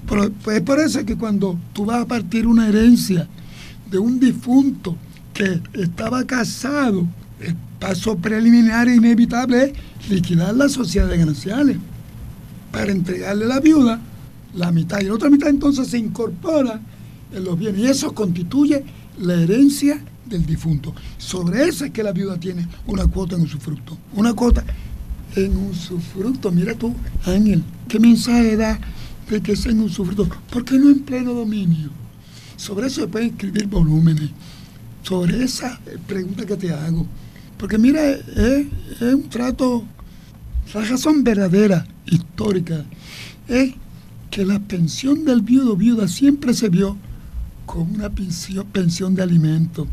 [0.09, 3.29] Pero, pues por eso es que cuando tú vas a partir una herencia
[3.91, 4.97] de un difunto
[5.33, 7.07] que estaba casado,
[7.79, 11.77] paso preliminar e inevitable es liquidar la sociedad de gananciales
[12.73, 14.01] para entregarle a la viuda
[14.55, 16.81] la mitad y la otra mitad entonces se incorpora
[17.33, 18.85] en los bienes y eso constituye
[19.19, 20.95] la herencia del difunto.
[21.19, 23.97] Sobre esa es que la viuda tiene una cuota en usufructo.
[24.15, 24.65] Una cuota
[25.35, 26.51] en usufructo.
[26.51, 28.81] Mira tú, Ángel, ¿qué mensaje da
[29.31, 30.29] de que es en usufructo?
[30.51, 31.91] ¿Por qué no en pleno dominio?
[32.57, 34.31] Sobre eso se pueden escribir volúmenes.
[35.03, 37.07] Sobre esa pregunta que te hago.
[37.59, 38.67] Porque mira, es,
[39.01, 39.85] un trato,
[40.75, 42.85] la razón verdadera, histórica,
[43.49, 43.75] es
[44.31, 46.97] que la pensión del viudo viuda siempre se vio
[47.65, 49.87] como una pensión, de alimento.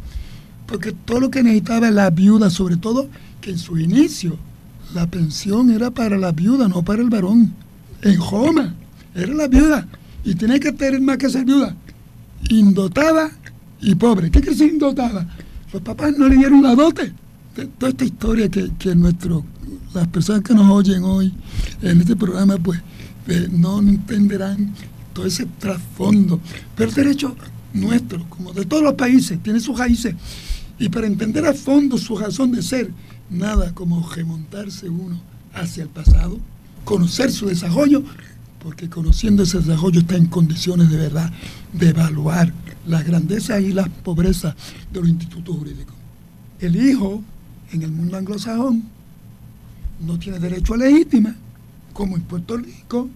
[0.67, 3.07] Porque todo lo que necesitaba la viuda, sobre todo
[3.41, 4.37] que en su inicio
[4.93, 7.53] la pensión era para la viuda, no para el varón.
[8.01, 8.75] En Roma
[9.15, 9.87] era la viuda
[10.25, 11.75] y tenía que tener más que ser viuda.
[12.49, 13.31] Indotada
[13.81, 14.29] y pobre.
[14.29, 15.27] ¿Qué quiere decir indotada?
[15.71, 17.13] Los papás no le dieron la dote.
[17.77, 19.45] Toda esta historia que, que nuestro,
[19.93, 21.31] las personas que nos oyen hoy
[21.81, 22.81] en este programa, pues
[23.27, 24.73] eh, no entenderán
[25.13, 26.39] todo ese trasfondo.
[26.75, 27.35] Pero el derecho
[27.73, 30.15] nuestro, como de todos los países, tiene sus raíces.
[30.79, 32.91] Y para entender a fondo su razón de ser,
[33.29, 35.19] nada como remontarse uno
[35.53, 36.39] hacia el pasado,
[36.83, 38.03] conocer su desarrollo,
[38.59, 41.31] porque conociendo ese desarrollo está en condiciones de verdad
[41.73, 42.53] de evaluar
[42.87, 44.55] las grandezas y las pobrezas
[44.91, 45.95] de los institutos jurídicos.
[46.59, 47.23] El hijo,
[47.73, 48.83] en el mundo anglosajón,
[50.05, 51.35] no tiene derecho a legítima,
[51.93, 53.09] como en Puerto Rico,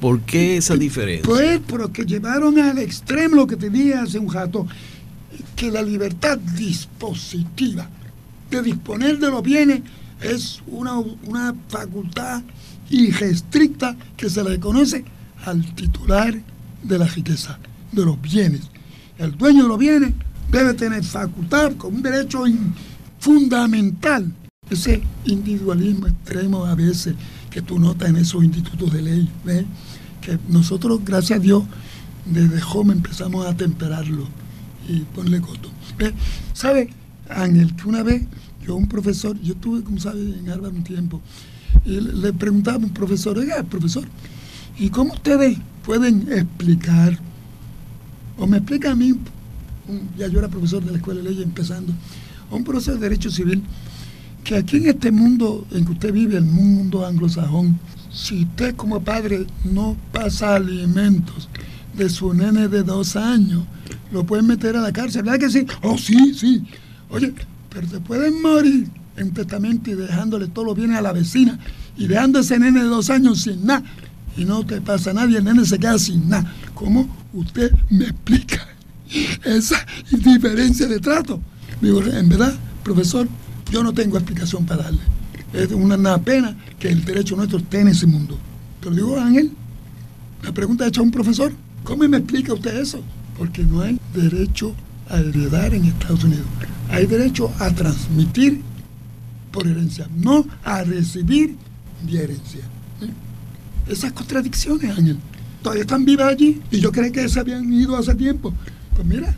[0.00, 1.24] ¿Por qué esa diferencia?
[1.26, 4.66] pues porque llevaron al extremo lo que te dije hace un rato,
[5.54, 7.88] que la libertad dispositiva
[8.50, 9.80] de disponer de los bienes
[10.20, 12.42] es una, una facultad
[12.90, 15.04] irrestricta que se le reconoce
[15.44, 16.34] al titular
[16.82, 17.58] de la riqueza,
[17.92, 18.62] de los bienes.
[19.18, 20.12] El dueño de los bienes
[20.50, 22.74] debe tener facultad como un derecho in-
[23.26, 24.32] fundamental.
[24.70, 27.16] Ese individualismo extremo a veces
[27.50, 29.64] que tú notas en esos institutos de ley, ¿ves?
[30.20, 31.64] que nosotros, gracias a Dios,
[32.24, 34.28] desde joven empezamos a temperarlo
[34.88, 35.70] y ponerle coto.
[35.98, 36.12] ¿Ves?
[36.52, 36.90] ¿Sabe,
[37.28, 38.22] Ángel, que una vez
[38.64, 41.20] yo, un profesor, yo estuve, como sabe, en Harvard un tiempo,
[41.84, 44.04] y le, preguntaba a un profesor, oiga, profesor,
[44.78, 47.18] ¿y cómo ustedes pueden explicar,
[48.38, 49.14] o me explica a mí,
[50.16, 51.92] ya yo era profesor de la Escuela de Leyes empezando,
[52.50, 53.62] un profesor de Derecho Civil,
[54.44, 57.78] que aquí en este mundo en que usted vive, el mundo anglosajón,
[58.12, 61.48] si usted como padre no pasa alimentos
[61.96, 63.64] de su nene de dos años,
[64.12, 65.66] lo pueden meter a la cárcel, ¿verdad que sí?
[65.82, 66.62] Oh, sí, sí.
[67.10, 67.34] Oye,
[67.70, 71.58] pero te pueden morir en testamento y dejándole todos los bienes a la vecina
[71.96, 73.84] y dejando ese nene de dos años sin nada
[74.36, 76.52] y no te pasa nada y el nene se queda sin nada.
[76.74, 78.66] ¿Cómo usted me explica
[79.44, 81.40] esa diferencia de trato?
[81.80, 83.28] Digo, en verdad, profesor,
[83.70, 85.00] yo no tengo explicación para darle.
[85.52, 88.38] Es una, pena que el derecho nuestro esté en ese mundo.
[88.80, 89.52] Pero digo, Ángel,
[90.42, 91.52] la pregunta hecha a un profesor,
[91.84, 93.00] ¿cómo me explica usted eso?
[93.38, 94.74] Porque no hay derecho
[95.08, 96.46] a heredar en Estados Unidos.
[96.90, 98.60] Hay derecho a transmitir
[99.50, 101.56] por herencia, no a recibir
[102.06, 102.60] de herencia.
[103.88, 105.18] Esas contradicciones, Ángel,
[105.62, 108.52] todavía están vivas allí y yo creí que se habían ido hace tiempo.
[108.94, 109.36] Pues mira,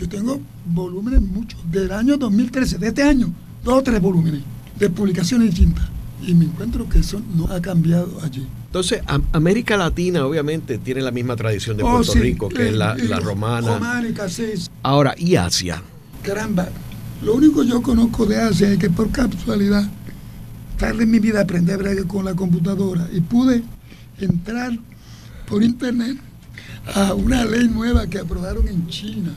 [0.00, 3.30] yo tengo volúmenes muchos, del año 2013, de este año,
[3.62, 4.40] dos o tres volúmenes
[4.78, 5.86] de publicaciones distintas.
[6.26, 8.46] Y me encuentro que eso no ha cambiado allí.
[8.66, 12.94] Entonces, América Latina obviamente tiene la misma tradición de oh, Puerto Rico, que es la,
[12.94, 13.74] la romana.
[13.74, 14.52] Románica, sí.
[14.82, 15.82] Ahora, ¿y Asia?
[16.22, 16.70] Caramba,
[17.22, 19.86] lo único que yo conozco de Asia es que por casualidad,
[20.78, 23.62] tarde en mi vida aprendí a bregar con la computadora y pude
[24.18, 24.78] entrar
[25.46, 26.16] por internet
[26.94, 29.34] a una ley nueva que aprobaron en China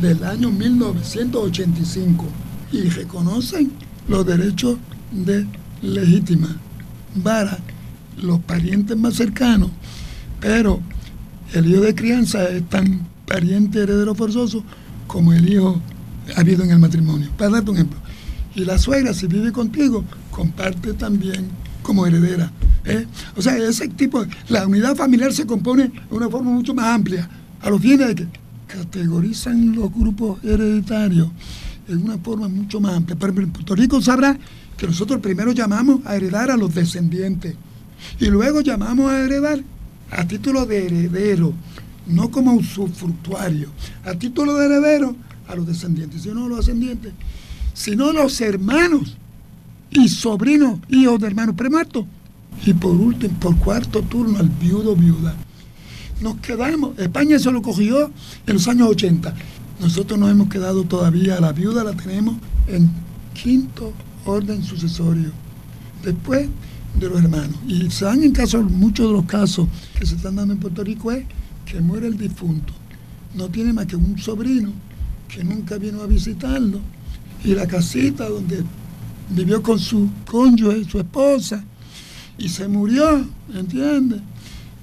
[0.00, 2.24] del año 1985
[2.72, 3.72] y reconocen
[4.08, 4.78] los derechos
[5.10, 5.46] de
[5.82, 6.56] legítima
[7.22, 7.58] para
[8.20, 9.70] los parientes más cercanos,
[10.40, 10.80] pero
[11.52, 14.64] el hijo de crianza es tan pariente heredero forzoso
[15.06, 15.80] como el hijo
[16.36, 17.28] habido en el matrimonio.
[17.36, 17.98] Para darte un ejemplo.
[18.54, 21.48] Y la suegra, si vive contigo, comparte también
[21.82, 22.52] como heredera.
[22.84, 23.06] ¿eh?
[23.36, 27.28] O sea, ese tipo, la unidad familiar se compone de una forma mucho más amplia.
[27.60, 28.26] A los fines que
[28.72, 31.28] categorizan los grupos hereditarios
[31.88, 33.16] en una forma mucho más amplia.
[33.18, 34.38] Pero en Puerto Rico sabrá
[34.76, 37.54] que nosotros primero llamamos a heredar a los descendientes
[38.18, 39.62] y luego llamamos a heredar
[40.10, 41.52] a título de heredero,
[42.06, 43.68] no como usufructuario,
[44.04, 45.16] a título de heredero
[45.48, 47.12] a los descendientes, sino los ascendientes,
[47.74, 49.16] sino los hermanos
[49.90, 52.06] y sobrinos, hijos de hermanos premuertos.
[52.64, 55.34] Y por último, por cuarto turno, al viudo viuda.
[56.22, 58.10] Nos quedamos, España se lo cogió
[58.46, 59.34] en los años 80.
[59.80, 62.36] Nosotros nos hemos quedado todavía, la viuda la tenemos
[62.68, 62.90] en
[63.34, 63.92] quinto
[64.24, 65.32] orden sucesorio.
[66.04, 66.48] Después
[66.98, 67.56] de los hermanos.
[67.66, 70.84] Y se dan en caso, muchos de los casos que se están dando en Puerto
[70.84, 71.24] Rico es
[71.66, 72.72] que muere el difunto.
[73.34, 74.70] No tiene más que un sobrino
[75.28, 76.80] que nunca vino a visitarlo.
[77.44, 78.62] Y la casita donde
[79.30, 81.64] vivió con su cónyuge, su esposa,
[82.38, 84.20] y se murió, ¿entiendes?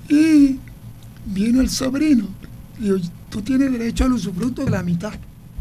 [0.10, 0.58] Y
[1.34, 2.26] vino el sobrino.
[2.80, 2.90] Y
[3.30, 5.14] tú tienes derecho al usufructo de la mitad.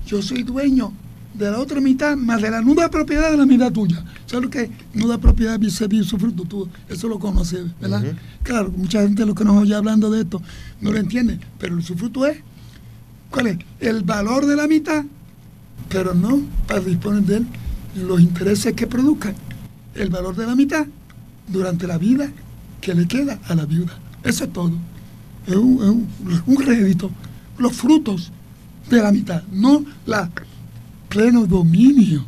[0.07, 0.93] Yo soy dueño
[1.35, 4.05] de la otra mitad, más de la nuda propiedad de la mitad tuya.
[4.27, 4.71] ¿Sabes lo que es?
[4.95, 8.17] Nuda propiedad vis usufructo, tú eso lo conoces, ¿verdad?
[8.43, 10.43] Claro, mucha gente lo que nos oye hablando de esto
[10.81, 12.39] no lo entiende, pero el usufructo es,
[13.31, 13.59] ¿cuál es?
[13.79, 15.05] El valor de la mitad,
[15.89, 17.47] pero no para disponer de él
[18.07, 19.35] los intereses que produzcan.
[19.95, 20.87] El valor de la mitad
[21.47, 22.31] durante la vida
[22.81, 23.99] que le queda a la viuda.
[24.23, 24.73] Eso es todo.
[25.49, 26.07] Es un,
[26.59, 27.11] rédito.
[27.57, 28.31] Los frutos
[28.91, 30.31] de la mitad, no la
[31.09, 32.25] pleno dominio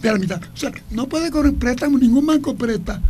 [0.00, 0.40] de la mitad.
[0.42, 3.00] O sea, no puede correr préstamo, ningún banco presta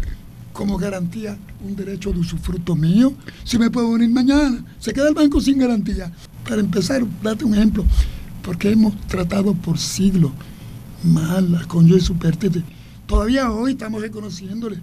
[0.52, 3.12] como garantía un derecho de usufructo mío.
[3.44, 6.10] Si me puedo venir mañana, se queda el banco sin garantía.
[6.48, 7.84] Para empezar, date un ejemplo,
[8.42, 10.32] porque hemos tratado por siglos
[11.04, 12.64] mal las cónyuges superstites.
[13.06, 14.80] Todavía hoy estamos reconociéndole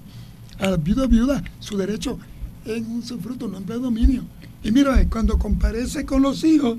[0.57, 2.17] a la viuda viuda su derecho
[2.65, 4.23] en un usufructo, no en dominio.
[4.63, 6.77] Y mira, cuando comparece con los hijos,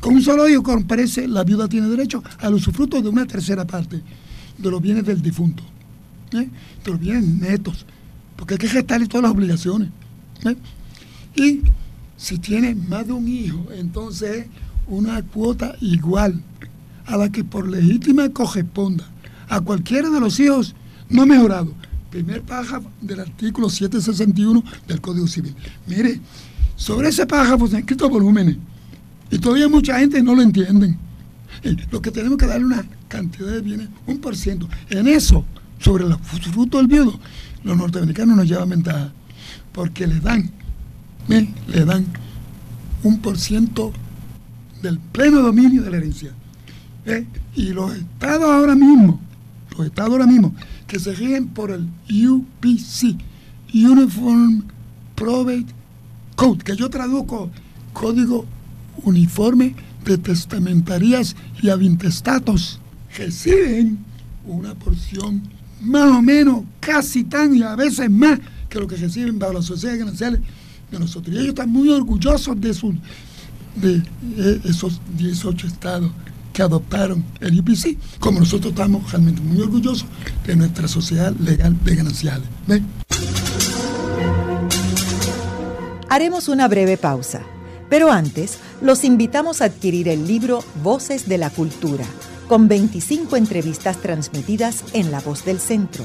[0.00, 4.02] con un solo hijo comparece, la viuda tiene derecho al usufructo de una tercera parte
[4.58, 5.62] de los bienes del difunto,
[6.32, 6.48] ¿eh?
[6.84, 7.86] de los bienes netos,
[8.36, 9.90] porque hay que gestarle todas las obligaciones.
[10.44, 10.56] ¿eh?
[11.36, 11.60] Y
[12.16, 14.46] si tiene más de un hijo, entonces
[14.86, 16.42] una cuota igual
[17.06, 19.06] a la que por legítima corresponda
[19.48, 20.74] a cualquiera de los hijos
[21.08, 21.72] no mejorado.
[22.10, 25.54] Primer párrafo del artículo 761 del Código Civil.
[25.86, 26.20] Mire,
[26.76, 28.56] sobre ese párrafo se han escrito volúmenes
[29.30, 30.96] y todavía mucha gente no lo entiende.
[31.90, 34.68] Lo que tenemos que darle una cantidad de bienes, un por ciento.
[34.90, 35.44] En eso,
[35.78, 37.18] sobre los frutos del viudo,
[37.62, 39.12] los norteamericanos nos llevan ventaja.
[39.72, 40.50] Porque le dan,
[41.28, 42.04] le dan
[43.02, 43.92] un por ciento
[44.82, 46.32] del pleno dominio de la herencia.
[47.06, 47.26] ¿eh?
[47.54, 49.20] Y los estados ahora mismo,
[49.76, 50.54] los estados ahora mismo,
[50.86, 53.16] que se rigen por el UPC,
[53.72, 54.64] Uniform
[55.14, 55.66] Probate
[56.36, 57.50] Code, que yo traduzco
[57.92, 58.44] código
[59.02, 59.74] uniforme
[60.04, 62.80] de testamentarías y avintestatos,
[63.16, 63.98] reciben
[64.44, 65.42] una porción
[65.80, 69.66] más o menos casi tan y a veces más que lo que reciben bajo las
[69.66, 70.40] sociedades gananciales
[70.90, 71.34] de nosotros.
[71.34, 72.94] Y ellos están muy orgullosos de, sus,
[73.76, 74.02] de
[74.64, 76.10] esos 18 estados
[76.52, 80.06] que adoptaron el IPC, como nosotros estamos realmente muy orgullosos
[80.46, 82.48] de nuestra sociedad legal de gananciales.
[86.14, 87.40] Haremos una breve pausa,
[87.88, 92.04] pero antes los invitamos a adquirir el libro Voces de la Cultura,
[92.46, 96.04] con 25 entrevistas transmitidas en La Voz del Centro.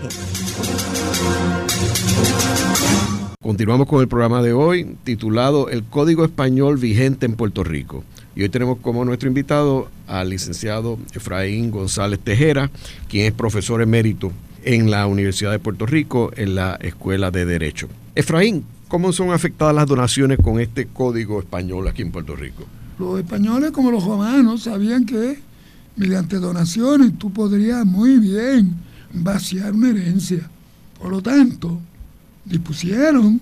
[3.42, 8.04] Continuamos con el programa de hoy titulado El Código Español vigente en Puerto Rico.
[8.36, 12.72] Y hoy tenemos como nuestro invitado al licenciado Efraín González Tejera,
[13.10, 14.32] quien es profesor emérito
[14.64, 17.90] en la Universidad de Puerto Rico en la Escuela de Derecho.
[18.16, 22.66] Efraín, ¿cómo son afectadas las donaciones con este código español aquí en Puerto Rico?
[23.00, 25.40] Los españoles como los romanos sabían que
[25.96, 28.76] mediante donaciones tú podrías muy bien
[29.14, 30.50] vaciar una herencia.
[31.00, 31.80] Por lo tanto,
[32.46, 33.42] dispusieron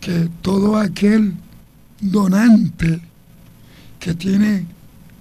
[0.00, 1.34] que todo aquel
[2.00, 3.00] donante
[4.00, 4.66] que tiene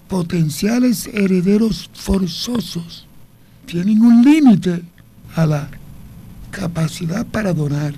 [0.07, 3.05] potenciales herederos forzosos.
[3.65, 4.81] Tienen un límite
[5.35, 5.69] a la
[6.49, 7.93] capacidad para donar,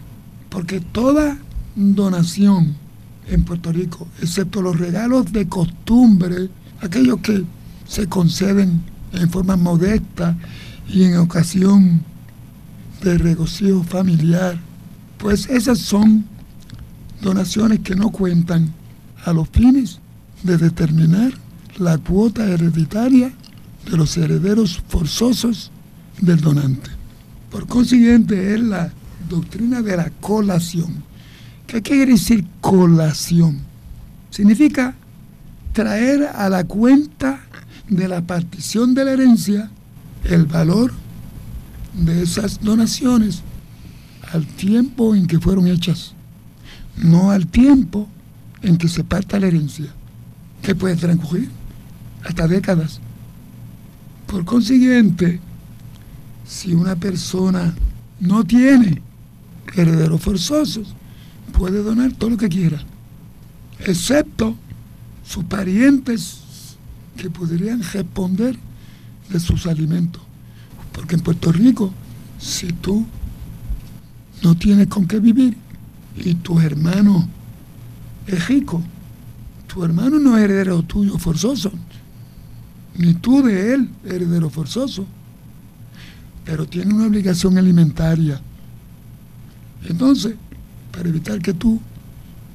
[0.49, 1.37] porque toda
[1.75, 2.75] donación
[3.27, 6.49] en Puerto Rico, excepto los regalos de costumbre,
[6.81, 7.45] aquellos que
[7.87, 8.81] se conceden
[9.13, 10.35] en forma modesta
[10.89, 12.03] y en ocasión
[13.01, 14.59] de regocijo familiar,
[15.17, 16.25] pues esas son
[17.21, 18.73] donaciones que no cuentan
[19.23, 20.01] a los fines
[20.43, 21.33] de determinar
[21.77, 23.31] la cuota hereditaria
[23.89, 25.71] de los herederos forzosos
[26.19, 26.89] del donante.
[27.49, 28.91] Por consiguiente, es la
[29.29, 31.03] doctrina de la colación.
[31.67, 33.59] ¿Qué quiere decir colación?
[34.29, 34.95] Significa
[35.73, 37.41] traer a la cuenta
[37.89, 39.69] de la partición de la herencia
[40.23, 40.91] el valor
[41.93, 43.41] de esas donaciones
[44.31, 46.13] al tiempo en que fueron hechas,
[46.97, 48.07] no al tiempo
[48.61, 49.87] en que se parta la herencia
[50.61, 51.49] que puede transcurrir
[52.23, 52.99] hasta décadas.
[54.27, 55.39] Por consiguiente,
[56.45, 57.73] si una persona
[58.19, 59.01] no tiene
[59.75, 60.95] herederos forzosos,
[61.57, 62.81] puede donar todo lo que quiera,
[63.79, 64.55] excepto
[65.25, 66.41] sus parientes
[67.17, 68.57] que podrían responder
[69.29, 70.21] de sus alimentos.
[70.91, 71.93] Porque en Puerto Rico,
[72.39, 73.05] si tú
[74.43, 75.55] no tienes con qué vivir
[76.17, 77.27] y tu hermano
[78.27, 78.81] es rico,
[79.71, 81.71] tu hermano no es heredero tuyo forzoso,
[82.97, 85.05] ni tú de él heredero forzoso,
[86.43, 88.41] pero tiene una obligación alimentaria.
[89.87, 90.35] Entonces,
[90.91, 91.79] para evitar que tú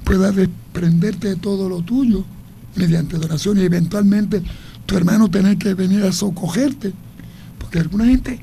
[0.04, 2.22] puedas desprenderte de todo lo tuyo
[2.74, 4.42] mediante donación y eventualmente
[4.84, 6.92] tu hermano tener que venir a socogerte,
[7.58, 8.40] porque alguna gente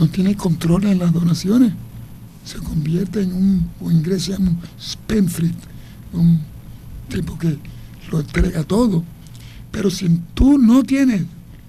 [0.00, 1.74] no tiene control en las donaciones,
[2.44, 5.60] se convierte en un, o ingresa en un spendthrift,
[6.12, 6.40] un
[7.08, 7.58] tipo que
[8.10, 9.04] lo entrega todo.
[9.70, 11.24] Pero si tú no tienes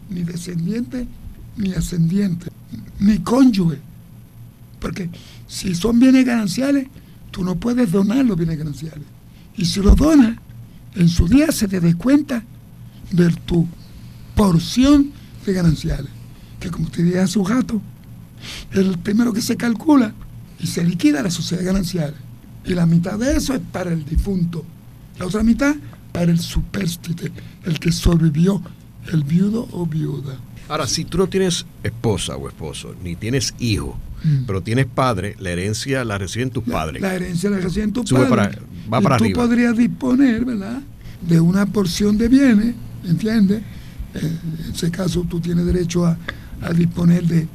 [0.09, 1.07] ni descendiente
[1.57, 2.49] ni ascendiente,
[2.99, 3.79] ni cónyuge,
[4.79, 5.09] porque
[5.47, 6.87] si son bienes gananciales,
[7.31, 9.03] tú no puedes donar los bienes gananciales.
[9.57, 10.37] Y si los donas,
[10.95, 12.43] en su día se te descuenta
[13.11, 13.67] de tu
[14.35, 15.11] porción
[15.45, 16.11] de gananciales,
[16.59, 17.81] que como te dije hace un rato,
[18.71, 20.13] es el primero que se calcula
[20.59, 22.15] y se liquida la sociedad ganancial.
[22.65, 24.63] Y la mitad de eso es para el difunto.
[25.19, 25.75] La otra mitad
[26.11, 27.31] para el superstite,
[27.65, 28.61] el que sobrevivió,
[29.11, 30.37] el viudo o viuda.
[30.67, 34.45] Ahora, si tú no tienes esposa o esposo, ni tienes hijo, mm.
[34.45, 37.01] pero tienes padre, la herencia la reciben tus padres.
[37.01, 38.29] La herencia la reciben tus padres.
[38.29, 38.51] Para,
[38.91, 40.81] va para tú podrías disponer, ¿verdad?,
[41.21, 43.61] de una porción de bienes, ¿entiendes?
[44.13, 44.19] Eh,
[44.67, 46.17] en ese caso tú tienes derecho a,
[46.75, 47.47] disponer de,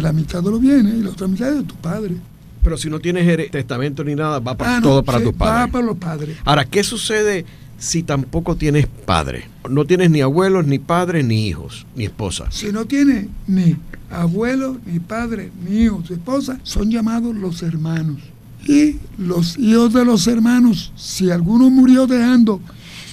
[0.00, 2.16] la mitad de los bienes y la otra mitad de tu padre.
[2.62, 5.68] Pero si no tienes testamento ni nada, va para, ah, todo para tus padres.
[5.68, 6.36] Va para los padres.
[6.44, 7.44] Ahora, ¿qué sucede
[7.78, 9.48] si tampoco tienes padre?
[9.68, 12.46] No tienes ni abuelos, ni padres, ni hijos, ni esposa.
[12.50, 13.76] Si no tienes ni
[14.10, 18.20] abuelos, ni padre, ni hijos, ni esposa, son llamados los hermanos.
[18.64, 22.60] Y los hijos de los hermanos, si alguno murió dejando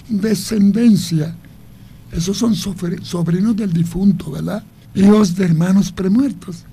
[0.07, 1.35] descendencia,
[2.11, 4.63] esos son sobrinos del difunto, ¿verdad?
[4.93, 6.65] Hijos de hermanos premuertos,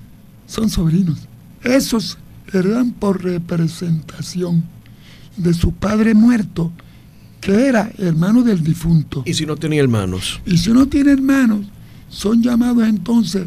[0.46, 1.18] son sobrinos.
[1.62, 2.18] Esos
[2.52, 4.64] heredan por representación
[5.36, 6.72] de su padre muerto
[7.40, 9.22] que era hermano del difunto.
[9.26, 10.40] ¿Y si no tenía hermanos?
[10.46, 11.66] Y si no tiene hermanos,
[12.08, 13.46] son llamados entonces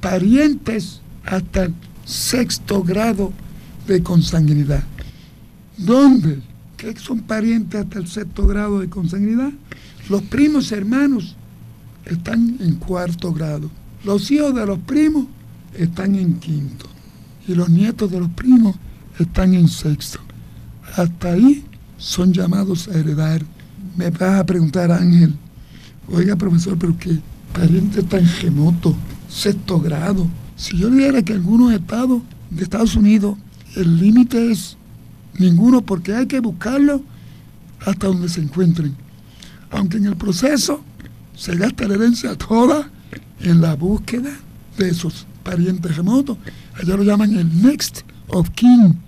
[0.00, 1.74] parientes hasta el
[2.04, 3.32] sexto grado
[3.86, 4.82] de consanguinidad.
[5.76, 6.40] ¿Dónde?
[6.76, 9.52] ¿Qué son parientes hasta el sexto grado de consanguinidad?
[10.08, 11.36] Los primos hermanos
[12.04, 13.70] están en cuarto grado.
[14.04, 15.26] Los hijos de los primos
[15.74, 16.86] están en quinto.
[17.48, 18.76] Y los nietos de los primos
[19.18, 20.20] están en sexto.
[20.94, 21.64] Hasta ahí
[21.96, 23.42] son llamados a heredar.
[23.96, 25.34] Me vas a preguntar, Ángel,
[26.12, 27.18] oiga, profesor, pero qué
[27.54, 28.94] pariente tan remoto,
[29.30, 30.26] sexto grado.
[30.56, 32.20] Si yo dijera que algunos estados
[32.50, 33.38] de Estados Unidos,
[33.76, 34.76] el límite es
[35.38, 37.02] ninguno, porque hay que buscarlo
[37.80, 38.94] hasta donde se encuentren.
[39.70, 40.82] Aunque en el proceso
[41.34, 42.90] se gasta la herencia toda
[43.40, 44.36] en la búsqueda
[44.76, 46.38] de esos parientes remotos.
[46.74, 48.98] Allá lo llaman el next of kin.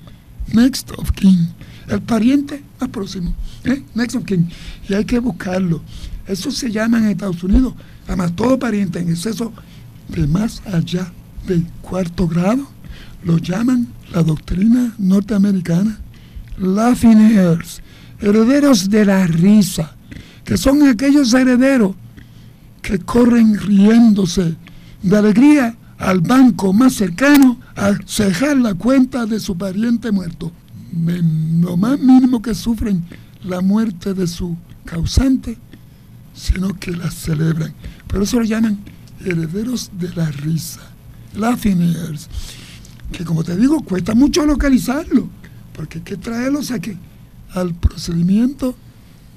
[0.53, 1.49] Next of kin
[1.91, 3.83] el pariente más próximo, ¿eh?
[3.95, 4.49] next of kin,
[4.89, 5.83] y hay que buscarlo.
[6.27, 7.75] Eso se llama en Estados Unidos,
[8.07, 9.53] además todo pariente en exceso
[10.09, 11.13] de más allá
[11.47, 12.67] del cuarto grado,
[13.25, 15.99] lo llaman la doctrina norteamericana,
[16.59, 17.83] laughing heirs,
[18.21, 19.97] herederos de la risa,
[20.45, 21.97] que son aquellos herederos
[22.83, 24.55] que corren riéndose
[25.03, 30.51] de alegría al banco más cercano a cejar la cuenta de su pariente muerto
[30.93, 33.05] lo más mínimo que sufren
[33.45, 35.57] la muerte de su causante,
[36.35, 37.73] sino que la celebran.
[38.07, 38.79] Por eso lo llaman
[39.25, 40.81] herederos de la risa,
[41.35, 41.95] laughing
[43.13, 45.29] que como te digo, cuesta mucho localizarlo,
[45.75, 46.97] porque hay que traerlos aquí
[47.53, 48.77] al procedimiento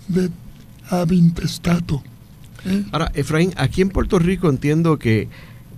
[0.07, 0.29] de
[0.89, 2.03] avintestato.
[2.65, 2.85] ¿eh?
[2.91, 5.27] Ahora, Efraín, aquí en Puerto Rico entiendo que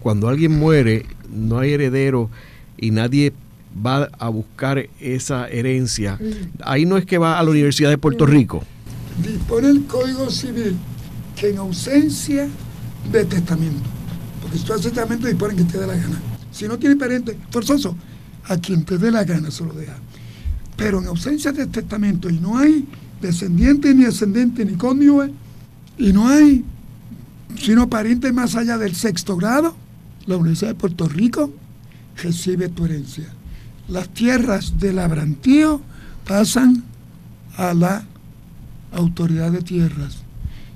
[0.06, 1.04] cuando alguien muere,
[1.34, 2.30] no hay heredero
[2.78, 3.34] y nadie
[3.84, 6.20] va a buscar esa herencia.
[6.64, 8.64] Ahí no es que va a la Universidad de Puerto Rico.
[9.24, 10.76] Dispone el Código Civil
[11.36, 12.48] que en ausencia
[13.12, 13.82] de testamento,
[14.44, 16.22] porque si tú haces testamento dispone que te dé la gana.
[16.52, 17.98] Si no tiene pariente, forzoso,
[18.44, 19.96] a quien te dé la gana se lo deja.
[20.78, 22.88] Pero en ausencia de testamento y no hay
[23.20, 25.32] descendiente ni ascendente ni cónyuge,
[25.98, 26.64] y no hay
[27.60, 29.76] sino pariente más allá del sexto grado,
[30.28, 31.54] la Universidad de Puerto Rico
[32.16, 33.26] recibe tu herencia
[33.88, 35.82] las tierras del labrantío
[36.28, 36.84] pasan
[37.58, 38.06] a la
[38.92, 40.18] autoridad de tierras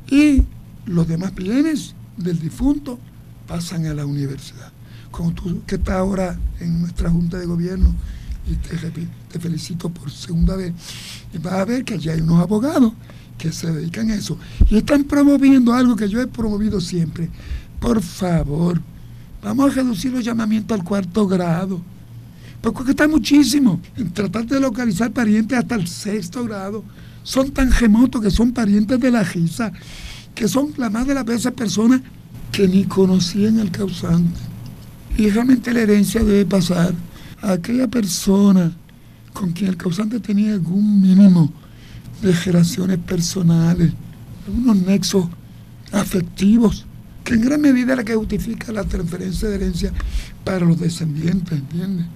[0.09, 0.43] y
[0.85, 2.99] los demás bienes del difunto
[3.47, 4.71] pasan a la universidad.
[5.11, 7.95] Como tú que estás ahora en nuestra Junta de Gobierno,
[8.47, 10.73] y te, felicito por segunda vez,
[11.41, 12.93] vas a ver que allí hay unos abogados
[13.37, 14.37] que se dedican a eso
[14.69, 17.29] y están promoviendo algo que yo he promovido siempre.
[17.79, 18.81] Por favor,
[19.43, 21.81] vamos a reducir los llamamientos al cuarto grado
[22.61, 23.79] porque está muchísimo.
[24.13, 26.83] Tratar de localizar parientes hasta el sexto grado
[27.23, 29.71] son tan remotos que son parientes de la risa,
[30.35, 32.01] que son la más de las veces personas
[32.51, 34.39] que ni conocían al causante.
[35.17, 36.93] Y realmente la herencia debe pasar
[37.41, 38.71] a aquella persona
[39.33, 41.51] con quien el causante tenía algún mínimo
[42.21, 43.93] de generaciones personales,
[44.47, 45.27] algunos nexos
[45.91, 46.85] afectivos,
[47.29, 49.93] que en gran medida la que justifica la transferencia de herencia
[50.43, 52.07] para los descendientes, ¿entiendes?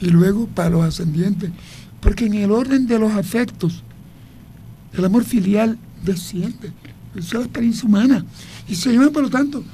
[0.00, 1.50] y luego para los ascendientes.
[2.00, 3.82] Porque en el orden de los afectos,
[4.92, 6.72] el amor filial desciende.
[7.14, 8.24] Esa es la experiencia humana.
[8.68, 9.64] Y se llama, por lo tanto,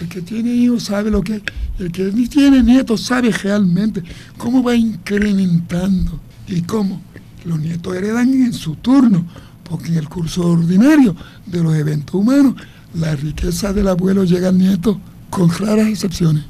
[0.00, 1.42] el que tiene hijos sabe lo que es.
[1.78, 4.02] El que tiene nietos sabe realmente
[4.36, 7.00] cómo va incrementando y cómo
[7.44, 9.26] los nietos heredan en su turno.
[9.64, 12.54] Porque en el curso ordinario de los eventos humanos,
[12.94, 16.44] la riqueza del abuelo llega al nieto con raras excepciones.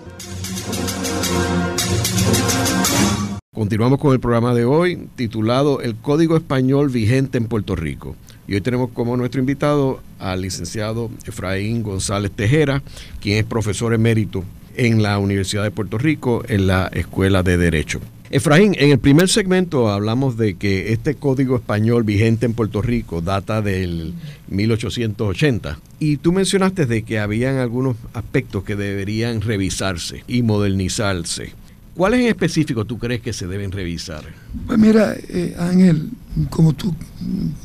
[3.53, 8.17] Continuamos con el programa de hoy titulado El Código Español vigente en Puerto Rico.
[8.49, 12.83] Y hoy tenemos como nuestro invitado al licenciado Efraín González Tejera,
[13.21, 14.43] quien es profesor emérito
[14.75, 18.01] en la Universidad de Puerto Rico en la Escuela de Derecho.
[18.31, 23.21] Efraín, en el primer segmento hablamos de que este código español vigente en Puerto Rico
[23.21, 24.15] data del
[24.49, 31.53] 1880 y tú mencionaste de que habían algunos aspectos que deberían revisarse y modernizarse.
[31.95, 34.25] ¿Cuáles en específico tú crees que se deben revisar?
[34.67, 36.11] Pues mira, eh, Ángel,
[36.51, 36.95] como tú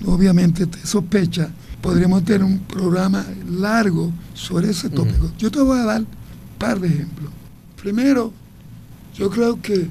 [0.05, 1.49] obviamente te sospechas,
[1.82, 5.32] podríamos tener un programa largo sobre ese tópico.
[5.39, 6.07] Yo te voy a dar un
[6.59, 7.32] par de ejemplos.
[7.82, 8.32] Primero,
[9.16, 9.88] yo creo que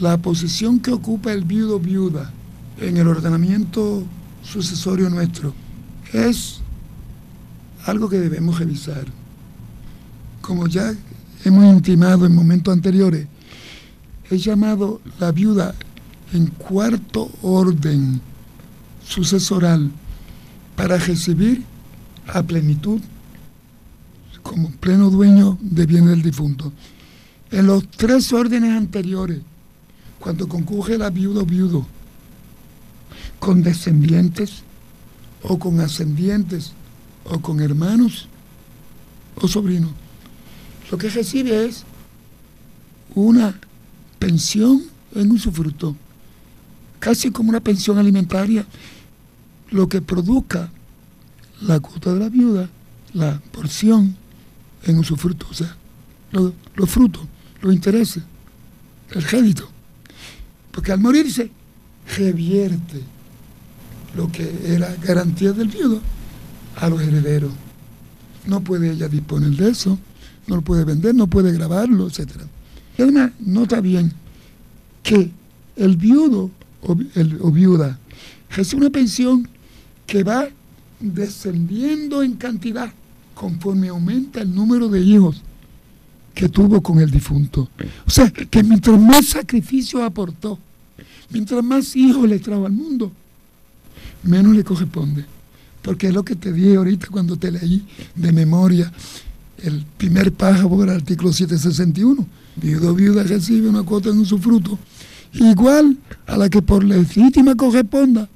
[0.00, 2.30] la posición que ocupa el viudo viuda
[2.80, 4.04] en el ordenamiento
[4.42, 5.52] sucesorio nuestro
[6.12, 6.60] es
[7.84, 9.04] algo que debemos revisar.
[10.40, 10.94] Como ya
[11.44, 13.26] hemos intimado en momentos anteriores,
[14.30, 15.74] es llamado la viuda
[16.32, 18.20] en cuarto orden
[19.06, 19.90] sucesoral
[20.76, 21.64] para recibir
[22.26, 23.00] a plenitud
[24.42, 26.72] como pleno dueño de bienes del difunto.
[27.50, 29.40] En los tres órdenes anteriores,
[30.18, 31.86] cuando concurre la viuda o viudo,
[33.38, 34.62] con descendientes
[35.42, 36.72] o con ascendientes
[37.24, 38.28] o con hermanos
[39.36, 39.90] o sobrinos,
[40.90, 41.84] lo que recibe es
[43.14, 43.58] una
[44.18, 44.82] pensión
[45.14, 45.96] en usufructo,
[46.98, 48.66] casi como una pensión alimentaria,
[49.70, 50.70] lo que produzca
[51.60, 52.68] la cuota de la viuda,
[53.12, 54.16] la porción
[54.84, 55.76] en usufructo, o sea,
[56.30, 57.22] los frutos,
[57.62, 58.22] los intereses,
[59.10, 59.68] el crédito.
[60.78, 61.50] Porque al morirse,
[62.16, 63.02] revierte
[64.16, 66.00] lo que era garantía del viudo
[66.76, 67.50] a los herederos.
[68.46, 69.98] No puede ella disponer de eso,
[70.46, 72.28] no lo puede vender, no puede grabarlo, etc.
[72.96, 74.12] Y además, nota bien
[75.02, 75.32] que
[75.74, 76.52] el viudo
[76.82, 77.98] o, el, viuda
[78.48, 79.48] recibe una pensión
[80.06, 80.46] que va
[81.00, 82.92] descendiendo en cantidad
[83.34, 85.42] conforme aumenta el número de hijos
[86.36, 87.68] que tuvo con el difunto.
[88.06, 90.60] O sea, que mientras más sacrificio aportó,
[91.30, 93.12] mientras más hijos le trajo al mundo,
[94.22, 95.24] menos le corresponde.
[95.82, 98.92] Porque es lo que te dije ahorita cuando te leí de memoria
[99.62, 102.26] el primer párrafo del artículo 761.
[102.56, 104.78] Viudo viuda recibe una cuota en su fruto
[105.32, 105.96] igual
[106.26, 108.28] a la que por legítima corresponda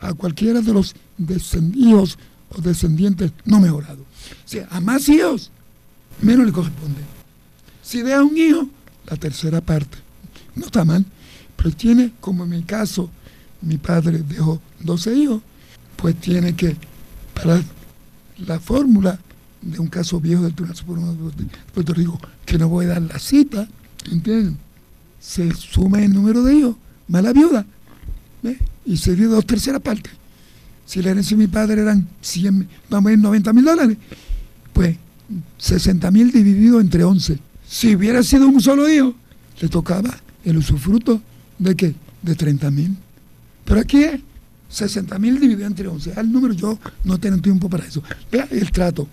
[0.00, 2.18] a cualquiera de los descendidos
[2.50, 3.98] o descendientes no mejorados.
[4.00, 5.50] O sea, a más hijos,
[6.22, 7.00] menos le corresponde.
[7.82, 8.68] Si deja un hijo,
[9.06, 9.98] la tercera parte.
[10.54, 11.04] No está mal,
[11.58, 13.10] pero tiene, como en mi caso,
[13.62, 15.42] mi padre dejó 12 hijos,
[15.96, 16.76] pues tiene que,
[17.34, 17.60] para
[18.46, 19.18] la fórmula
[19.60, 23.02] de un caso viejo del Tribunal Supremo de Puerto Rico, que no voy a dar
[23.02, 23.68] la cita,
[24.08, 24.56] ¿entienden?
[25.20, 26.76] Se suma el número de hijos,
[27.08, 27.66] más la viuda,
[28.86, 30.12] y se dio dos terceras partes.
[30.86, 33.96] Si la herencia de mi padre eran 100, vamos a ir 90 mil dólares,
[34.72, 34.96] pues
[35.58, 37.36] 60 mil dividido entre 11.
[37.68, 39.16] Si hubiera sido un solo hijo,
[39.60, 41.20] le tocaba el usufruto
[41.58, 41.94] de qué?
[42.22, 42.96] De 30 mil.
[43.64, 44.20] Pero aquí es
[44.68, 46.14] 60 mil dividido entre 11.
[46.14, 48.02] Al número yo no tengo tiempo para eso.
[48.30, 49.08] Vea el trato.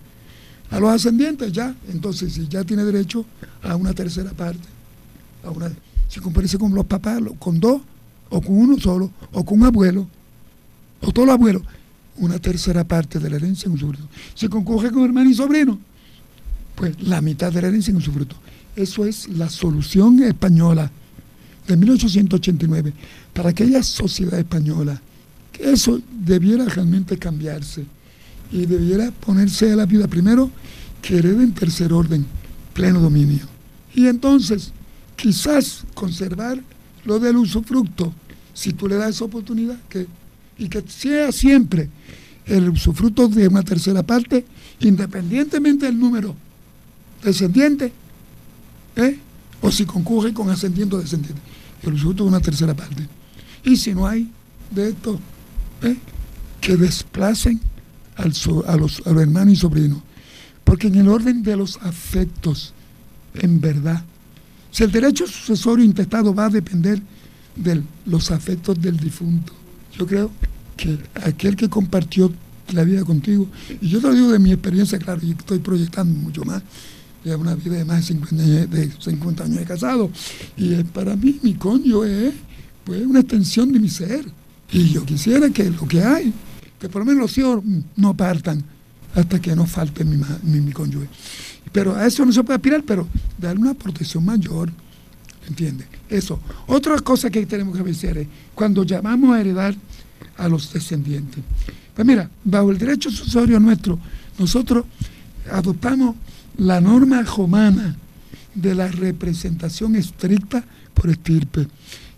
[0.70, 3.24] A los ascendientes ya, entonces si ya tiene derecho
[3.62, 4.66] a una tercera parte,
[5.44, 5.70] a una,
[6.08, 7.82] si comparece con los papás, con dos,
[8.30, 10.08] o con uno solo, o con un abuelo,
[11.00, 11.62] o todos los abuelos,
[12.16, 14.08] una tercera parte de la herencia en usufructo.
[14.34, 15.78] Si concurre con hermano y sobrino,
[16.74, 18.36] pues la mitad de la herencia en usufructo.
[18.74, 20.90] Eso es la solución española
[21.66, 22.92] de 1889
[23.32, 25.00] para aquella sociedad española.
[25.52, 27.84] Que eso debiera realmente cambiarse
[28.52, 30.50] y debiera ponerse a la vida primero
[31.02, 32.26] que herede en tercer orden,
[32.72, 33.46] pleno dominio.
[33.94, 34.72] Y entonces,
[35.16, 36.60] quizás conservar
[37.04, 38.12] lo del usufructo,
[38.52, 40.06] si tú le das esa oportunidad, que,
[40.58, 41.88] y que sea siempre
[42.46, 44.44] el usufructo de una tercera parte,
[44.80, 46.34] independientemente del número
[47.22, 47.92] descendiente,
[48.96, 49.18] ¿eh?
[49.60, 51.40] o si concurre con ascendiente o descendiente,
[51.94, 53.06] usufructo de una tercera parte.
[53.64, 54.30] Y si no hay
[54.70, 55.18] de esto,
[55.82, 55.96] ¿eh?
[56.60, 57.60] que desplacen
[58.16, 58.32] al,
[58.66, 59.98] a, los, a los hermanos y sobrinos.
[60.64, 62.74] Porque en el orden de los afectos,
[63.34, 64.02] en verdad,
[64.70, 67.00] si el derecho sucesorio intestado va a depender
[67.54, 69.52] de los afectos del difunto,
[69.96, 70.30] yo creo
[70.76, 72.32] que aquel que compartió
[72.72, 73.48] la vida contigo,
[73.80, 76.62] y yo te lo digo de mi experiencia, claro, y estoy proyectando mucho más,
[77.26, 80.10] ya una vida de más de 50 años de, 50 años de casado,
[80.56, 82.34] y para mí mi cónyuge es
[82.84, 84.24] pues, una extensión de mi ser,
[84.70, 86.32] y yo quisiera que lo que hay,
[86.78, 87.64] que por lo menos los hijos
[87.96, 88.62] no partan
[89.14, 91.08] hasta que no falte mi, mi, mi cónyuge.
[91.72, 93.08] Pero a eso no se puede aspirar, pero
[93.38, 94.70] darle una protección mayor,
[95.48, 95.88] ¿entiendes?
[96.08, 96.38] Eso.
[96.68, 99.74] Otra cosa que tenemos que vencer es cuando llamamos a heredar
[100.36, 101.42] a los descendientes.
[101.92, 103.98] Pues mira, bajo el derecho sucesorio nuestro,
[104.38, 104.84] nosotros
[105.50, 106.14] adoptamos
[106.58, 107.96] la norma romana
[108.54, 111.66] de la representación estricta por estirpe.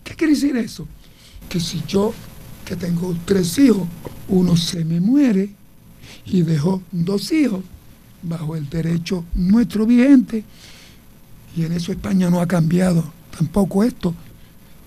[0.05, 0.86] ¿Qué quiere decir eso?
[1.49, 2.14] Que si yo,
[2.64, 3.86] que tengo tres hijos,
[4.28, 5.51] uno se me muere
[6.26, 7.64] y dejo dos hijos,
[8.22, 10.45] bajo el derecho nuestro vigente,
[11.57, 14.14] Y en eso España no ha cambiado tampoco esto.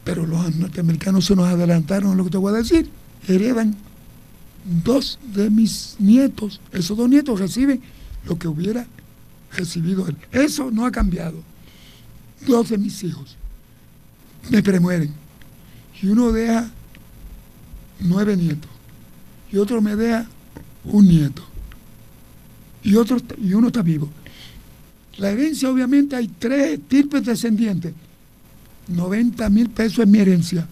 [0.03, 2.89] Pero los norteamericanos se nos adelantaron lo que te voy a decir.
[3.27, 3.75] Heredan
[4.83, 6.61] dos de mis nietos.
[6.71, 7.81] Esos dos nietos reciben
[8.25, 8.85] lo que hubiera
[9.55, 10.17] recibido él.
[10.31, 11.41] Eso no ha cambiado.
[12.45, 13.37] Dos de mis hijos
[14.49, 15.13] me premueren.
[16.01, 16.69] Y uno deja
[17.99, 18.69] nueve nietos.
[19.51, 20.27] Y otro me deja
[20.85, 21.43] un nieto.
[22.83, 24.09] Y, otro, y uno está vivo.
[25.17, 27.93] La herencia, obviamente, hay tres tipos descendientes.
[28.87, 30.67] 90 mil pesos en mi herencia.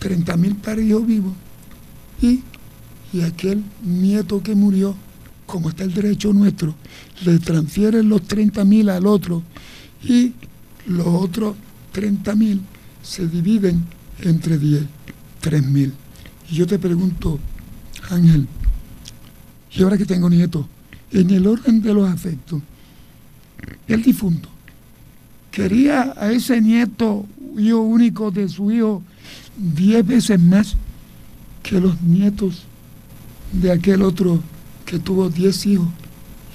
[0.00, 1.34] 30 mil para hijos vivos.
[2.20, 2.42] Y,
[3.12, 4.96] y aquel nieto que murió,
[5.52, 6.74] como está el derecho nuestro,
[7.26, 9.42] le transfieren los 30 mil al otro.
[10.02, 10.32] Y
[10.86, 11.56] los otros
[11.92, 12.62] 30 mil
[13.02, 13.84] se dividen
[14.22, 14.82] entre 10,
[15.42, 15.92] 3 mil.
[16.50, 17.38] Y yo te pregunto,
[18.08, 18.48] Ángel,
[19.72, 20.64] y ahora que tengo nietos,
[21.10, 22.62] en el orden de los afectos,
[23.86, 24.48] el difunto
[25.50, 27.26] quería a ese nieto,
[27.58, 29.02] hijo único de su hijo,
[29.58, 30.76] 10 veces más
[31.62, 32.62] que los nietos
[33.52, 34.40] de aquel otro
[34.82, 35.88] que tuvo 10 hijos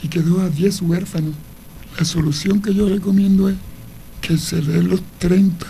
[0.04, 1.34] y quedó a 10 huérfanos.
[1.98, 3.56] La solución que yo recomiendo es
[4.22, 5.66] que se den los 30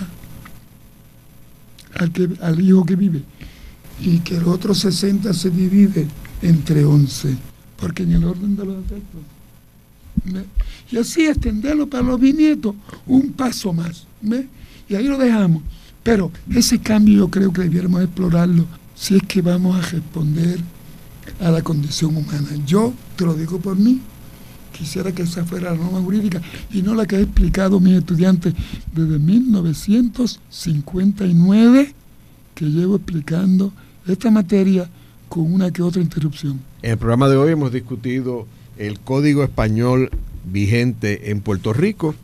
[1.96, 3.24] al, que, al hijo que vive
[4.00, 6.08] y que el otro 60 se divide
[6.42, 7.36] entre 11,
[7.78, 9.22] porque en el orden de los efectos.
[10.92, 14.06] Y así extenderlo para los bisnietos un paso más.
[14.90, 15.64] Y ahí lo dejamos.
[16.04, 20.60] Pero ese cambio yo creo que debiéramos explorarlo si es que vamos a responder
[21.40, 22.50] a la condición humana.
[22.66, 24.00] Yo te lo digo por mí,
[24.72, 28.54] quisiera que esa fuera la norma jurídica y no la que ha explicado mis estudiantes
[28.94, 31.94] desde 1959
[32.54, 33.72] que llevo explicando
[34.08, 34.90] esta materia
[35.30, 36.60] con una que otra interrupción.
[36.82, 38.48] En el programa de hoy hemos discutido
[38.78, 40.10] el código español
[40.46, 42.16] vigente en Puerto Rico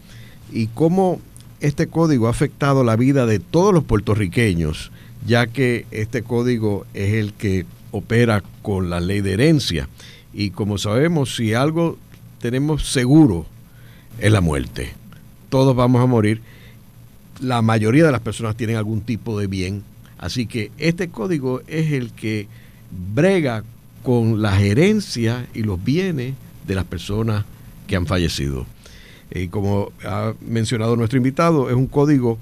[0.51, 1.19] y cómo
[1.59, 4.91] este código ha afectado la vida de todos los puertorriqueños,
[5.25, 9.87] ya que este código es el que opera con la ley de herencia.
[10.33, 11.97] Y como sabemos, si algo
[12.41, 13.45] tenemos seguro
[14.19, 14.93] es la muerte.
[15.49, 16.41] Todos vamos a morir.
[17.39, 19.83] La mayoría de las personas tienen algún tipo de bien.
[20.17, 22.47] Así que este código es el que
[23.13, 23.63] brega
[24.01, 26.33] con la gerencia y los bienes
[26.67, 27.45] de las personas
[27.87, 28.65] que han fallecido.
[29.31, 32.39] Y como ha mencionado nuestro invitado, es un código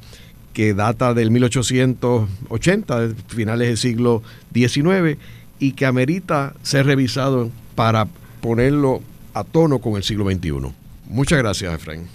[0.53, 4.21] que data del 1880, finales del siglo
[4.53, 5.17] XIX,
[5.61, 8.07] y que amerita ser revisado para
[8.41, 9.01] ponerlo
[9.33, 10.73] a tono con el siglo XXI.
[11.07, 12.07] Muchas gracias, Efraín.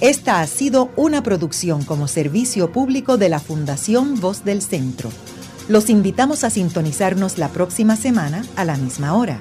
[0.00, 5.10] Esta ha sido una producción como servicio público de la Fundación Voz del Centro.
[5.68, 9.40] Los invitamos a sintonizarnos la próxima semana a la misma hora.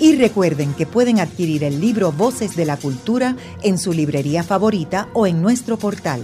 [0.00, 5.08] Y recuerden que pueden adquirir el libro Voces de la Cultura en su librería favorita
[5.12, 6.20] o en nuestro portal.